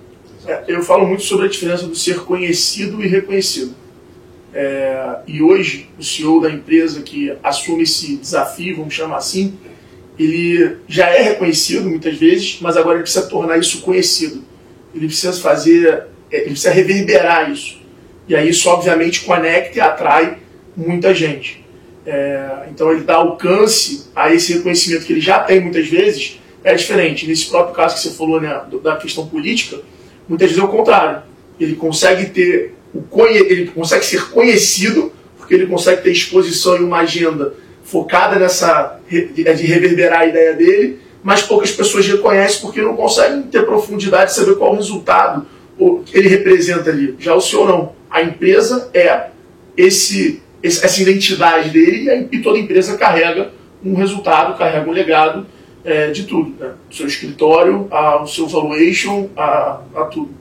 [0.47, 3.75] É, eu falo muito sobre a diferença do ser conhecido e reconhecido.
[4.53, 9.59] É, e hoje, o CEO da empresa que assume esse desafio, vamos chamar assim,
[10.19, 14.45] ele já é reconhecido muitas vezes, mas agora ele precisa tornar isso conhecido.
[14.95, 17.81] Ele precisa fazer, é, ele precisa reverberar isso.
[18.29, 20.39] E aí isso, obviamente, conecta e atrai
[20.77, 21.65] muita gente.
[22.05, 26.75] É, então ele dá alcance a esse reconhecimento que ele já tem muitas vezes, é
[26.75, 27.27] diferente.
[27.27, 29.81] Nesse próprio caso que você falou né, da questão política,
[30.29, 31.23] muitas vezes é o contrário.
[31.59, 32.75] Ele consegue ter
[33.29, 39.67] ele consegue ser conhecido, porque ele consegue ter exposição e uma agenda focada nessa de
[39.67, 44.57] reverberar a ideia dele, mas poucas pessoas reconhecem porque não conseguem ter profundidade de saber
[44.57, 45.47] qual o resultado
[46.13, 47.17] ele representa ali.
[47.19, 47.93] Já o senhor não.
[48.11, 49.31] A empresa é
[49.77, 53.53] esse, essa identidade dele e toda empresa carrega
[53.85, 55.47] um resultado, carrega um legado
[55.85, 56.55] é, de tudo.
[56.59, 56.73] Né?
[56.91, 60.40] O seu escritório, a, o seu valuation, a, a tudo.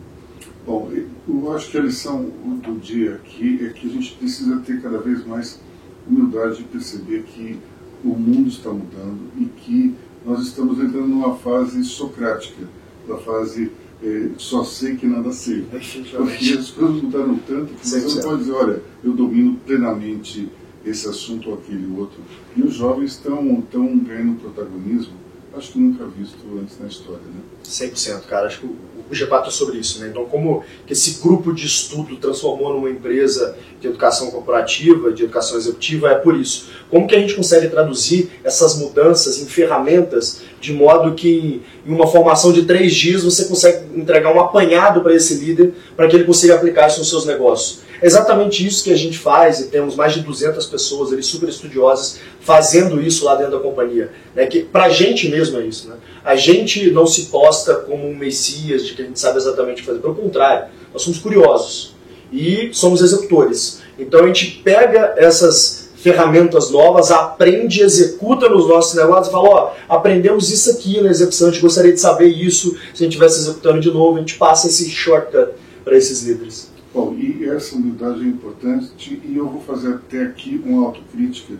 [0.70, 0.88] Bom,
[1.28, 2.26] eu acho que a lição
[2.63, 5.59] do dia aqui é que a gente precisa ter cada vez mais
[6.07, 7.57] humildade de perceber que
[8.05, 12.67] o mundo está mudando e que nós estamos entrando numa fase socrática,
[13.07, 13.72] na fase
[14.03, 15.65] eh, só sei que nada sei.
[15.72, 20.47] Porque as coisas mudaram tanto que você não pode dizer, olha, eu domino plenamente
[20.86, 22.20] esse assunto ou aquele outro.
[22.55, 25.13] E os jovens estão, estão ganhando protagonismo,
[25.51, 27.24] acho que nunca visto antes na história.
[27.26, 27.41] Né?
[27.65, 28.45] 100%, cara.
[28.45, 29.99] Acho que o G4 é sobre isso.
[29.99, 30.07] Né?
[30.10, 35.57] Então, como que esse grupo de estudo transformou numa empresa de educação corporativa, de educação
[35.57, 36.70] executiva, é por isso.
[36.89, 42.07] Como que a gente consegue traduzir essas mudanças em ferramentas de modo que em uma
[42.07, 46.26] formação de três dias você consegue entregar um apanhado para esse líder para que ele
[46.26, 47.89] consiga aplicar isso nos seus negócios.
[48.02, 51.50] É exatamente isso que a gente faz e temos mais de 200 pessoas ali super
[51.50, 54.12] estudiosas fazendo isso lá dentro da companhia.
[54.36, 54.45] Né?
[54.47, 55.89] Que para a gente mesmo é isso.
[55.89, 55.95] Né?
[56.24, 59.80] A gente não se posta como um messias de que a gente sabe exatamente o
[59.82, 60.00] que fazer.
[60.00, 61.95] Pelo contrário, nós somos curiosos
[62.32, 63.82] e somos executores.
[63.97, 69.72] Então a gente pega essas ferramentas novas, aprende, executa nos nossos negócios e fala, ó,
[69.89, 73.39] aprendemos isso aqui na execução, a gente gostaria de saber isso, se a gente estivesse
[73.39, 75.50] executando de novo, a gente passa esse shortcut
[75.84, 76.68] para esses líderes.
[76.94, 81.54] Bom, e essa humildade é importante e eu vou fazer até aqui uma autocrítica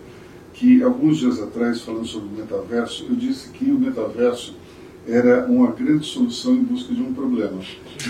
[0.54, 4.54] que alguns dias atrás, falando sobre o metaverso, eu disse que o metaverso
[5.08, 7.58] era uma grande solução em busca de um problema.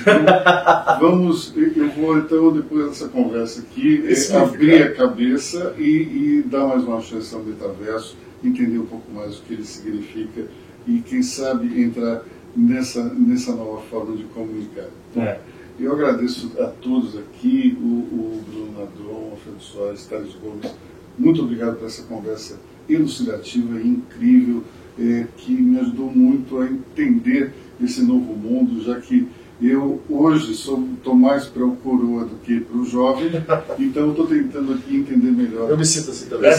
[0.01, 0.14] Então,
[0.99, 6.66] vamos, eu vou então, depois dessa conversa aqui, é, abrir a cabeça e, e, dar
[6.66, 10.47] mais uma chance ao metaverso, entender um pouco mais o que ele significa
[10.87, 12.23] e, quem sabe, entrar
[12.57, 14.89] nessa, nessa nova forma de comunicar.
[15.16, 15.39] É.
[15.81, 20.70] Eu agradeço a todos aqui, o, o Bruno Nadron, Alfredo Soares, Thales Gomes,
[21.18, 24.62] muito obrigado por essa conversa elucidativa e incrível,
[24.99, 29.26] é, que me ajudou muito a entender esse novo mundo, já que
[29.62, 33.31] eu hoje estou mais para o coroa do que para o jovem,
[33.78, 35.70] então estou tentando aqui entender melhor.
[35.70, 36.51] Eu me sinto assim também.
[36.51, 36.55] É,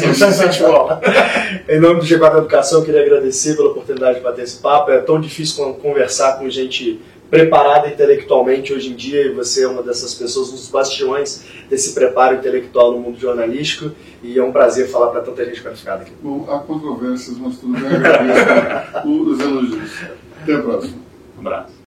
[1.78, 4.92] em nome do G4 Educação, eu queria agradecer pela oportunidade de bater esse papo.
[4.92, 7.00] É tão difícil conversar com gente
[7.32, 11.94] preparada intelectualmente hoje em dia, e você é uma dessas pessoas, um dos bastiões desse
[11.94, 16.12] preparo intelectual no mundo jornalístico, e é um prazer falar para tanta gente qualificada aqui.
[16.22, 19.92] Bom, há controvérsias, mas tudo bem, agradeço os elogios.
[20.44, 20.98] Até a próxima.
[21.38, 21.81] Um abraço.